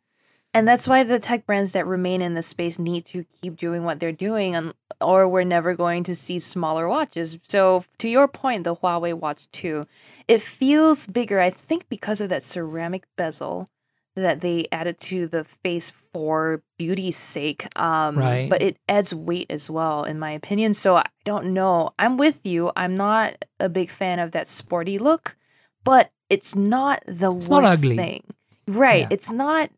[0.54, 3.84] And that's why the tech brands that remain in the space need to keep doing
[3.84, 7.38] what they're doing, or we're never going to see smaller watches.
[7.44, 9.86] So, to your point, the Huawei Watch 2,
[10.28, 13.70] it feels bigger, I think, because of that ceramic bezel
[14.16, 17.68] that they added to the face for beauty's sake.
[17.80, 18.50] Um, Right.
[18.50, 20.74] But it adds weight as well, in my opinion.
[20.74, 21.92] So, I don't know.
[22.00, 22.72] I'm with you.
[22.76, 25.38] I'm not a big fan of that sporty look,
[25.84, 27.96] but it's not the worst not ugly.
[27.96, 28.24] thing.
[28.68, 29.02] Right.
[29.02, 29.08] Yeah.
[29.12, 29.70] It's not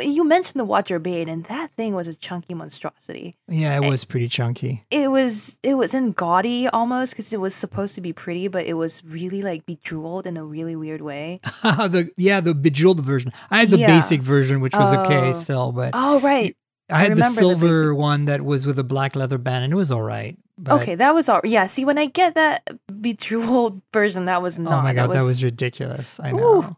[0.00, 3.36] you mentioned the Watch Urbane, and that thing was a chunky monstrosity.
[3.48, 4.84] Yeah, it eh, was pretty chunky.
[4.90, 8.64] It was it was in gaudy almost because it was supposed to be pretty, but
[8.66, 11.40] it was really like bejeweled in a really weird way.
[11.62, 13.32] the yeah, the bejeweled version.
[13.50, 13.88] I had the Yeah.
[13.88, 15.32] basic version, which was okay Oh.
[15.32, 16.56] still, but Oh right,
[16.88, 19.72] I had the the silver basic- one that was with a black leather band, and
[19.72, 20.36] it was all right.
[20.58, 21.40] But, okay, that was all.
[21.44, 22.68] Yeah, see, when I get that
[23.00, 24.72] bejeweled version, that was not.
[24.78, 26.20] Oh my god, that that was, was ridiculous.
[26.20, 26.76] I Ooh, know.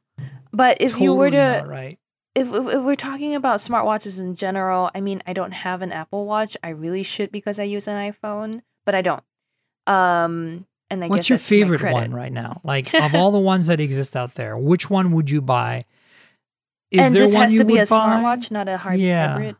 [0.53, 1.99] But if you were to, not right.
[2.35, 5.93] If, if if we're talking about smartwatches in general, I mean, I don't have an
[5.93, 6.57] Apple Watch.
[6.63, 9.23] I really should because I use an iPhone, but I don't.
[9.87, 12.61] Um, And I What's your that's to my favorite one right now?
[12.65, 15.85] Like of all the ones that exist out there, which one would you buy?
[16.91, 17.85] Is and there this one has you to be a buy?
[17.85, 19.33] smartwatch, not a hard Yeah.
[19.33, 19.57] hybrid.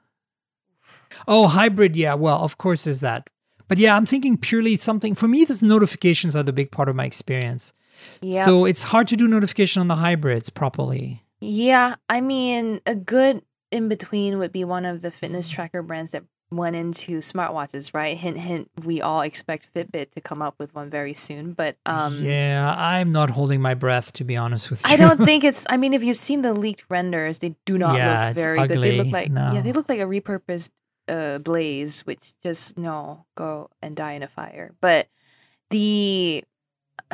[1.27, 1.97] Oh, hybrid.
[1.97, 2.15] Yeah.
[2.15, 3.29] Well, of course there's that.
[3.67, 5.15] But yeah, I'm thinking purely something.
[5.15, 7.73] For me, the notifications are the big part of my experience.
[8.21, 8.45] Yeah.
[8.45, 11.24] So it's hard to do notification on the hybrids properly.
[11.45, 16.13] Yeah, I mean, a good in between would be one of the fitness tracker brands
[16.13, 18.17] that went into smartwatches, right?
[18.17, 18.71] Hint, hint.
[18.85, 23.13] We all expect Fitbit to come up with one very soon, but um, yeah, I'm
[23.13, 24.93] not holding my breath to be honest with you.
[24.93, 25.67] I don't think it's.
[25.69, 28.81] I mean, if you've seen the leaked renders, they do not Yeah, look very good.
[28.81, 29.51] They look like No.
[29.53, 30.71] yeah, they look like a repurposed
[31.09, 34.73] uh, Blaze, which just no go and die in a fire.
[34.81, 35.09] But
[35.71, 36.45] the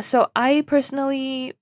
[0.00, 1.54] so I personally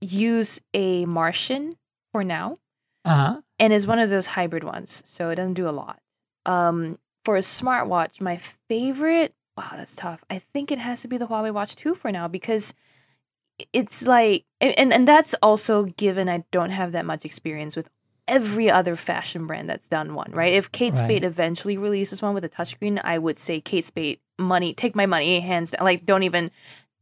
[0.00, 1.76] use a Martian
[2.12, 2.58] for now
[3.04, 3.40] Uh-huh.
[3.58, 6.00] and is one of those hybrid ones, so it doesn't do a lot.
[6.46, 8.36] Um, for a smartwatch, my
[8.68, 9.34] favorite.
[9.56, 10.22] Wow, that's tough.
[10.30, 12.74] I think it has to be the Huawei Watch 2 for now because
[13.72, 17.90] it's like, and and that's also given I don't have that much experience with
[18.28, 20.52] every other fashion brand that's done one, right?
[20.52, 20.98] If Kate Right.
[20.98, 25.06] Spade eventually releases one with a touchscreen, I would say Kate Spade money, take my
[25.06, 25.84] money, hands down.
[25.84, 26.50] Like, don't even,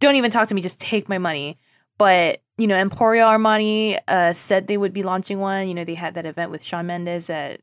[0.01, 1.59] don't even talk to me, just take my money.
[1.99, 5.69] But you know, Emporio Armani uh, said they would be launching one.
[5.69, 7.61] You know, they had that event with Shawn Mendes at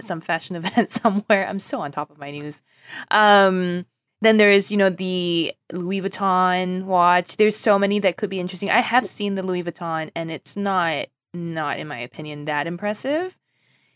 [0.00, 1.46] some fashion event somewhere.
[1.48, 2.62] I'm so on top of my news.
[3.10, 3.86] Um,
[4.22, 7.36] then there is, you know, the Louis Vuitton watch.
[7.36, 8.70] There's so many that could be interesting.
[8.70, 13.36] I have seen the Louis Vuitton, and it's not, not in my opinion, that impressive.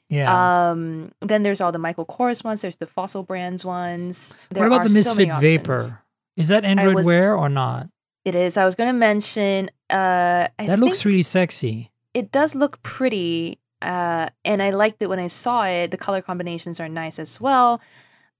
[0.08, 0.70] Yeah.
[0.70, 2.60] Um, then there's all the Michael Kors ones.
[2.62, 4.34] There's the Fossil Brands ones.
[4.50, 5.40] There what about the so Misfit options.
[5.40, 6.02] Vapor?
[6.36, 7.88] Is that Android was- Wear or not?
[8.24, 8.56] It is.
[8.56, 9.70] I was going to mention.
[9.88, 11.90] Uh, I that looks really sexy.
[12.14, 13.58] it does look pretty.
[13.82, 15.90] Uh, and I liked it when I saw it.
[15.90, 17.80] The color combinations are nice as well.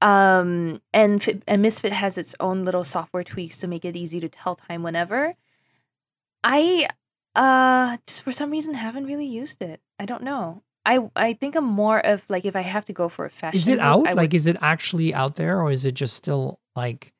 [0.03, 4.21] Um, and Fit- and Misfit has its own little software tweaks to make it easy
[4.21, 5.35] to tell time whenever.
[6.45, 6.89] I
[7.37, 9.81] uh just for some reason haven't really used it.
[9.99, 10.63] I don't know.
[10.87, 13.59] I I think I'm more of like if I have to go for a fashion.
[13.59, 14.07] Is it look, out?
[14.09, 17.13] I like, would- is it actually out there, or is it just still like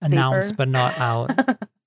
[0.00, 1.30] announced but not out?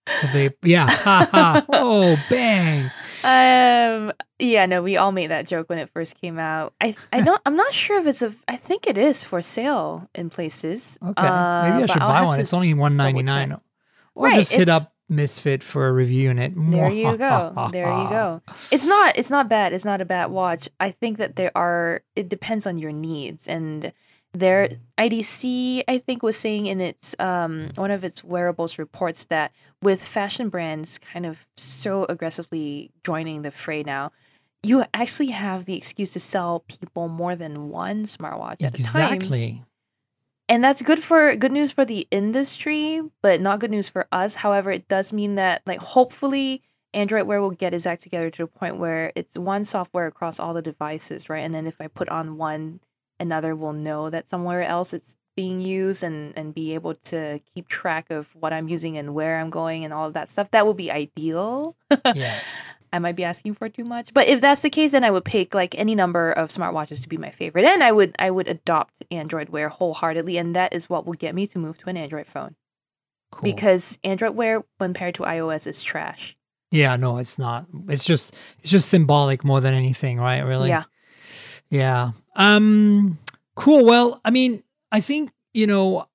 [0.06, 0.90] The vape- yeah.
[0.90, 1.66] Ha ha.
[1.70, 2.92] Oh, bang.
[3.24, 4.12] Um.
[4.40, 4.66] Yeah.
[4.66, 4.82] No.
[4.84, 6.74] We all made that joke when it first came out.
[6.82, 6.96] I.
[7.12, 7.42] I don't.
[7.46, 8.34] I'm not sure if it's a.
[8.48, 10.98] I think it is for sale in places.
[11.02, 11.14] Okay.
[11.28, 12.40] Uh, Maybe I should buy one.
[12.40, 13.24] It's only one ninety nine.
[13.24, 13.62] one ninety double nine.
[14.16, 16.54] Or Right, just hit up Misfit for a review in it.
[16.56, 17.54] There you go.
[17.72, 18.42] There you go.
[18.72, 19.18] It's not.
[19.18, 19.74] It's not bad.
[19.74, 20.70] It's not a bad watch.
[20.80, 22.02] I think that there are.
[22.16, 23.94] It depends on your needs and.
[24.34, 29.52] Their IDC, I think, was saying in its um, one of its wearables reports that
[29.82, 34.12] with fashion brands kind of so aggressively joining the fray now,
[34.64, 39.14] you actually have the excuse to sell people more than one smartwatch at a time.
[39.14, 39.64] Exactly.
[40.50, 44.36] And that's good for good news for the industry, but not good news for us.
[44.36, 46.62] However, it does mean that like hopefully
[46.94, 50.40] Android Wear will get its act together to a point where it's one software across
[50.40, 51.40] all the devices, right?
[51.40, 52.80] And then if I put on one,
[53.24, 57.68] another will know that somewhere else it's being used and and be able to keep
[57.68, 60.52] track of what I'm using and where I'm going and all of that stuff.
[60.52, 61.76] That would be ideal.
[62.14, 62.40] Yeah.
[62.96, 64.14] I might be asking for too much.
[64.14, 67.10] But if that's the case, then I would pick like any number of smartwatches to
[67.10, 67.66] be my favorite.
[67.66, 70.38] And I would I would adopt Android Wear wholeheartedly.
[70.38, 72.54] And that is what will get me to move to an Android phone.
[73.32, 73.50] Cool.
[73.50, 76.38] Because Android Wear, when paired to iOS, is trash.
[76.70, 77.66] yeah, no, it's not.
[77.90, 80.42] It's just it's just symbolic more than anything, right?
[80.42, 80.70] Really.
[80.70, 80.84] Yeah.
[81.74, 82.12] Yeah.
[82.36, 83.18] Um
[83.56, 83.86] cool.
[83.86, 86.08] Well, I mean, I think, you know,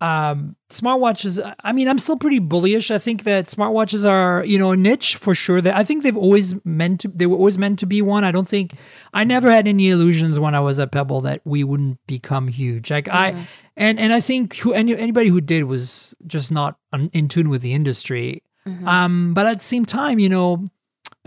[0.00, 2.90] um smartwatches I- mean, I'm still pretty bullish.
[2.90, 5.60] I think that smartwatches are, you know, a niche for sure.
[5.60, 8.24] That I think they've always meant to they were always meant to be one.
[8.24, 8.72] I don't think
[9.12, 12.90] I never had any illusions when I was at Pebble that we wouldn't become huge.
[12.90, 13.46] Like I
[13.76, 16.78] and and I think who any, anybody who did was just not
[17.12, 18.42] in tune with the industry.
[18.66, 18.86] Mhm.
[18.86, 20.70] Um, but at the same time, you know,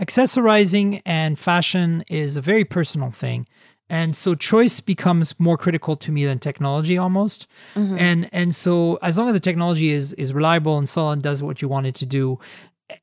[0.00, 3.46] accessorizing and fashion is a very personal thing.
[3.88, 7.46] And so choice becomes more critical to me than technology almost.
[7.74, 7.98] Mhm.
[8.00, 11.62] And and so as long as the technology is is reliable and solid, does what
[11.62, 12.38] you want it to do.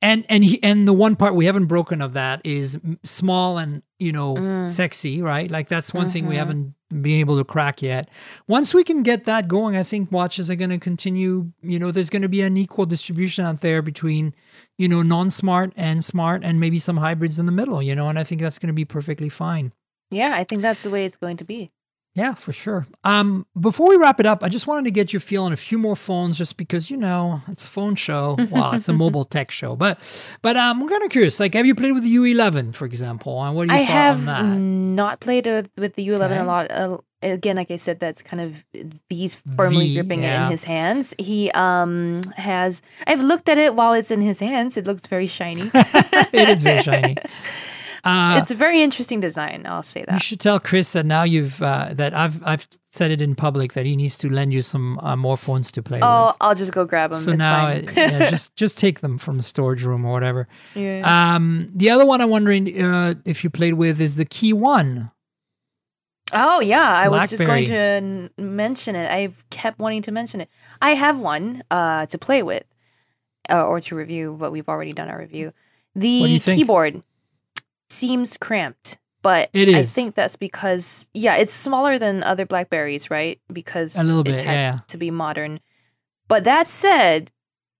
[0.01, 3.81] And and he, and the one part we haven't broken of that is small and
[3.99, 4.69] you know Mm.
[4.71, 5.49] sexy, right?
[5.51, 6.39] Like that's one thing we Mhm.
[6.39, 8.09] haven't been able to crack yet.
[8.47, 11.51] Once we can get that going, I think watches are going to continue.
[11.61, 14.33] You know, there's going to be an equal distribution out there between
[14.77, 17.81] you know non-smart and smart, and maybe some hybrids in the middle.
[17.81, 19.71] You know, and I think that's going to be perfectly fine.
[20.13, 21.71] Yeah, I think that's the way it's going to be.
[22.15, 22.85] Yeah, for sure.
[23.03, 25.57] Um, before we wrap it up, I just wanted to get your feel on a
[25.57, 28.37] few more phones, just because you know it's a phone show.
[28.51, 29.99] Well, it's a mobile tech show, but
[30.43, 31.39] but um, I'm kind of curious.
[31.39, 33.41] Like, have you played with the U11, for example?
[33.43, 34.45] And what do you I have on that?
[34.59, 36.37] not played with, with the U11 Okay.
[36.37, 36.69] a lot.
[36.69, 38.63] Uh, again, like I said, that's kind of
[39.09, 41.15] V's firmly V, gripping it in his hands.
[41.17, 42.83] He um has.
[43.07, 44.77] I've looked at it while it's in his hands.
[44.77, 45.71] It looks very shiny.
[45.73, 47.17] it is very shiny.
[48.03, 49.63] Uh, it's a very interesting design.
[49.65, 50.13] I'll say that.
[50.13, 53.73] you should tell Chris that now you've uh, that I've I've said it in public
[53.73, 56.35] that he needs to lend you some uh, more phones to play Oh, with.
[56.41, 57.19] I'll just go grab them.
[57.19, 57.77] So it's now, fine.
[57.85, 60.47] it, yeah, just just take them from the storage room or whatever.
[60.75, 61.01] yeah.
[61.35, 65.09] Um, the other one I'm wondering uh, if you played with is the Key One.
[66.33, 69.09] Oh yeah, I was just going to n- mention it.
[69.09, 70.49] I've kept wanting to mention it.
[70.81, 72.63] I have one uh, to play with,
[73.51, 75.53] uh, or to review, but we've already done our review.
[75.95, 77.03] The keyboard
[77.93, 83.39] seems cramped, but It I think that's because yeah, it's smaller than other Blackberries, right?
[83.51, 84.79] Because A little it bit, had yeah.
[84.87, 85.59] to be modern.
[86.27, 87.31] But that said,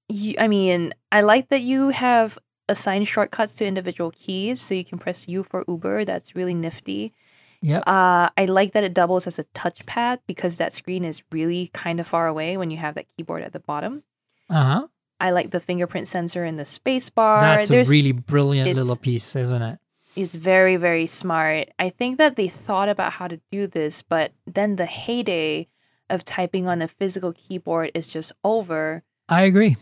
[0.10, 2.38] you, I mean, I like that you have
[2.70, 6.06] assigned shortcuts to individual keys, so you can press U for Uber.
[6.06, 7.14] That's really nifty.
[7.62, 7.80] Yeah.
[7.80, 12.00] Uh, I like that it doubles as a touchpad because that screen is really kind
[12.02, 14.04] of far away when you have that keyboard at the bottom.
[14.50, 14.88] Uh huh.
[15.22, 17.42] I like the fingerprint sensor in the space bar.
[17.42, 19.80] That's a really brilliant little piece, isn't it?
[20.16, 21.70] It's very very smart.
[21.80, 25.68] I think that they thought about how to do this, but then the heyday
[26.10, 29.78] of typing on a physical keyboard is just over, I agree.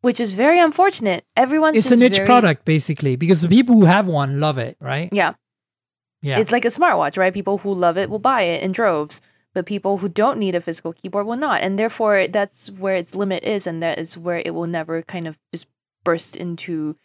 [0.00, 1.24] which is very unfortunate.
[1.36, 4.76] Everyone's It's a niche very- product, basically, because the people who have one love it,
[4.80, 5.08] right?
[5.12, 5.34] Yeah,
[6.22, 6.38] Yeah.
[6.40, 7.32] It's like a smartwatch, right?
[7.32, 9.20] People who love it will buy it in droves,
[9.54, 11.62] but people who don't need a physical keyboard will not.
[11.62, 15.26] And therefore, that's where its limit is, and that is where it will never kind
[15.28, 15.66] of just
[16.04, 16.96] burst into,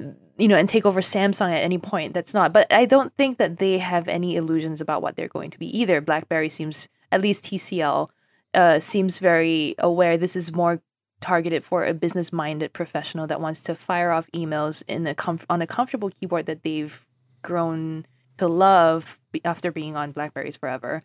[0.00, 2.14] you know, and take over Samsung at any point.
[2.14, 2.52] That's not.
[2.52, 5.78] But I don't think that they have any illusions about what they're going to be
[5.78, 6.00] either.
[6.00, 8.08] BlackBerry seems, at least TCL,
[8.54, 10.80] uh, seems very aware this is more
[11.20, 15.62] targeted for a business-minded professional that wants to fire off emails in a comf- on
[15.62, 17.06] a comfortable keyboard that they've
[17.42, 18.04] grown
[18.38, 21.02] to love after being on Blackberries forever.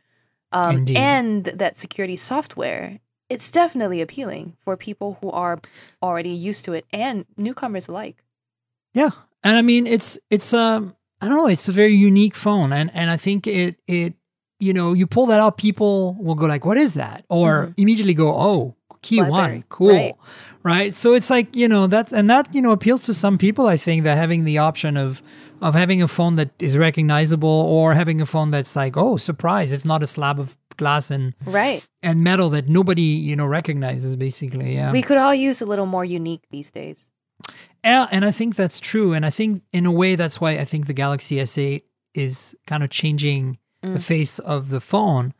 [0.52, 5.60] Um, and that security software, it's definitely appealing for people who are
[6.02, 8.24] already used to it and newcomers alike.
[9.00, 9.12] Yeah,
[9.43, 10.82] and I mean it's it's um
[11.22, 14.14] I don't know it's a very unique phone, and and I think it it
[14.60, 18.14] you know you pull that out, people will go like, what is that, or immediately
[18.14, 20.16] go, oh, key Blackberry, one, cool, right.
[20.64, 20.95] right.
[20.95, 23.68] So it's like you know that and that you know appeals to some people.
[23.68, 25.22] I think that having the option of
[25.62, 29.72] of having a phone that is recognizable or having a phone that's like, oh, surprise,
[29.72, 31.86] it's not a slab of glass and Right.
[32.02, 34.16] and metal that nobody you know recognizes.
[34.16, 34.91] Basically, yeah.
[34.91, 37.12] We could all use a little more unique these days.
[37.84, 39.14] Yeah, and I think that's true.
[39.14, 41.82] And I think in a way that's why I think the Galaxy S8
[42.14, 43.94] is kind of changing Mm.
[43.94, 45.34] the face of the phone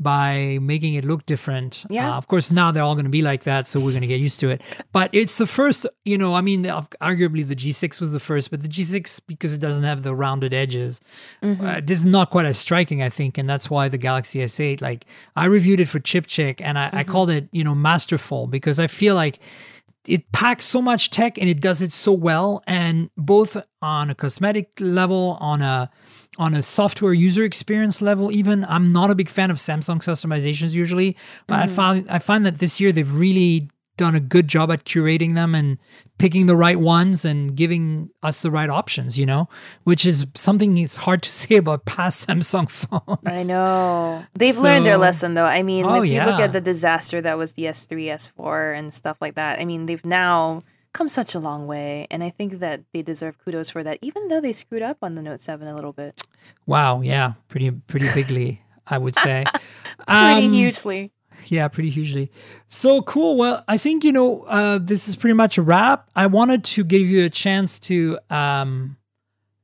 [0.00, 1.84] by making it look different.
[1.88, 2.12] Yeah.
[2.14, 4.08] Uh, of course, now they're all going to be like that, so we're going to
[4.08, 4.62] get used to it.
[4.92, 8.62] But it's the first, you know, I mean, arguably the G6 was the first, but
[8.62, 11.00] the G6, because it doesn't have the rounded edges,
[11.40, 11.64] Mm-hmm.
[11.64, 13.38] uh, this is not quite as striking, I think.
[13.38, 15.04] And that's why the Galaxy S8, like,
[15.36, 16.96] I reviewed it for Chip Chick and I, Mm-hmm.
[16.96, 19.38] I called it, you know, masterful because I feel like
[20.06, 24.14] it packs so much tech and it does it so well and both on a
[24.14, 25.90] cosmetic level on a
[26.36, 28.64] on a software user experience level even.
[28.64, 31.74] I'm not a big fan of samsung customizations usually but i mm-hmm.
[31.74, 35.54] found i find that this year they've really done a good job at curating them
[35.54, 35.78] and
[36.18, 39.48] picking the right ones and giving us the right options you know
[39.84, 44.24] which is something it's hard to say about past samsung phones I know.
[44.34, 45.44] They've learned their lesson, though.
[45.44, 48.92] I mean, Oh, if you look at the disaster that was the S3, S4, and
[48.94, 52.06] stuff like that, I mean, they've now come such a long way.
[52.10, 55.14] And I think that they deserve kudos for that, even though they screwed up on
[55.16, 56.22] the Note 7 a little bit.
[56.66, 59.44] wow yeah pretty pretty bigly i would say
[60.06, 61.10] Pretty Um, hugely.
[61.48, 62.30] Yeah, pretty hugely.
[62.68, 63.36] So cool.
[63.36, 66.08] Well, I think you know uh, this is pretty much a wrap.
[66.16, 68.96] I wanted to give you a chance to um,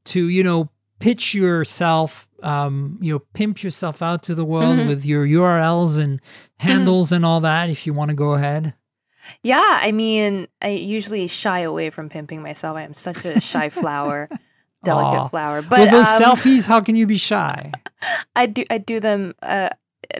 [0.06, 4.86] to you know pitch yourself, um, you know, pimp yourself out to the world Mhm.
[4.88, 6.20] with your URLs and
[6.58, 7.70] handles and all that.
[7.70, 8.74] If you want to go ahead.
[9.42, 12.76] Yeah, I mean, I usually shy away from pimping myself.
[12.76, 14.28] I am such a shy flower,
[14.84, 15.28] delicate Aw.
[15.28, 15.62] flower.
[15.62, 17.70] But well, those um, selfies, how can you be shy?
[18.36, 19.70] I do I do them uh,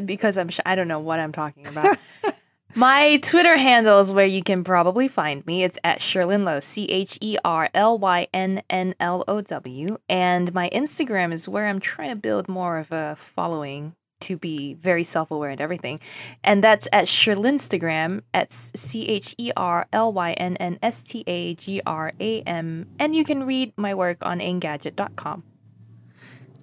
[0.05, 1.99] because I'm sh- I don't know what I'm talking about.
[2.75, 5.65] My Twitter handle is where you can probably find me.
[5.65, 10.55] It's at Cherlynn C H E R L Y N N L O W, and
[10.55, 15.03] my Instagram is where I'm trying to build more of a following to be very
[15.03, 15.99] self-aware and everything,
[16.45, 21.25] and that's at Cherlynnstagram at C H E R L Y N N S T
[21.27, 25.43] A G R A M, and you can read my work on Engadget.com.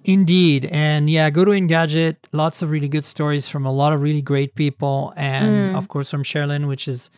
[0.08, 0.64] Indeed.
[0.72, 2.16] And yeah, go to Engadget.
[2.32, 5.12] Lots of really good stories from a lot of really great people.
[5.16, 5.76] And Mm.
[5.76, 7.10] of course, from Cherlynn, which is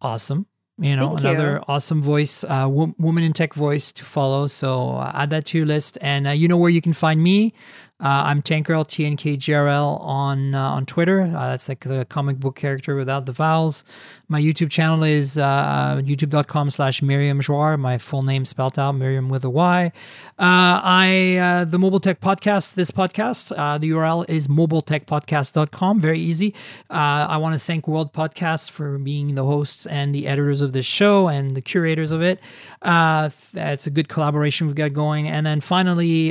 [0.00, 0.46] awesome.
[0.78, 1.64] You know, Thank another you.
[1.68, 4.48] awesome voice, uh, wo- woman in tech voice to follow.
[4.48, 5.96] So uh, add that to your list.
[6.00, 7.52] And uh, you know where you can find me.
[8.02, 11.22] Uh, I'm Tankgirl, TNKGRL on uh, on Twitter.
[11.22, 13.84] Uh, that's like the comic book character without the vowels.
[14.26, 19.28] My YouTube channel is uh, youtube.com slash Miriam Joire, my full name spelled out, Miriam
[19.28, 19.86] with a Y.
[19.86, 19.92] Uh,
[20.36, 23.50] I uh, The Mobile Tech Podcast, this podcast,
[23.80, 26.00] the URL is mobiletechpodcast.com.
[26.00, 26.56] Very easy.
[26.90, 30.86] I want to thank World Podcasts for being the hosts and the editors of this
[30.86, 32.40] show and the curators of it.
[32.82, 35.28] it's a good collaboration we've got going.
[35.28, 36.30] And then finally,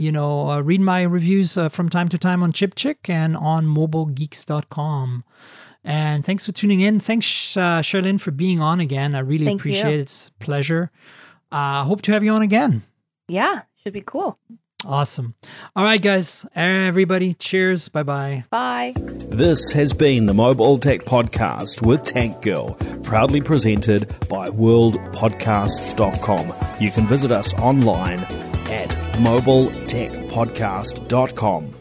[0.00, 5.24] you know, read my reviews from time to time on ChipChick and on mobilegeeks.com.
[5.84, 6.98] And thanks for tuning in.
[6.98, 9.14] Thanks, uh, Cherlynn, for being on again.
[9.14, 9.98] I really Thank appreciate you.
[9.98, 10.00] it.
[10.00, 10.90] It's a pleasure.
[11.52, 12.82] Uh, hope to have you on again.
[13.28, 14.38] Yeah, should be cool.
[14.86, 15.34] Awesome.
[15.74, 16.44] All right, guys.
[16.54, 17.88] Everybody, cheers.
[17.88, 18.44] Bye bye.
[18.50, 18.92] Bye.
[18.96, 26.52] This has been the Mobile Tech Podcast with Tank Girl, proudly presented by worldpodcasts.com.
[26.80, 28.26] You can visit us online
[28.70, 28.88] at
[29.18, 31.73] mobiletechpodcast.com.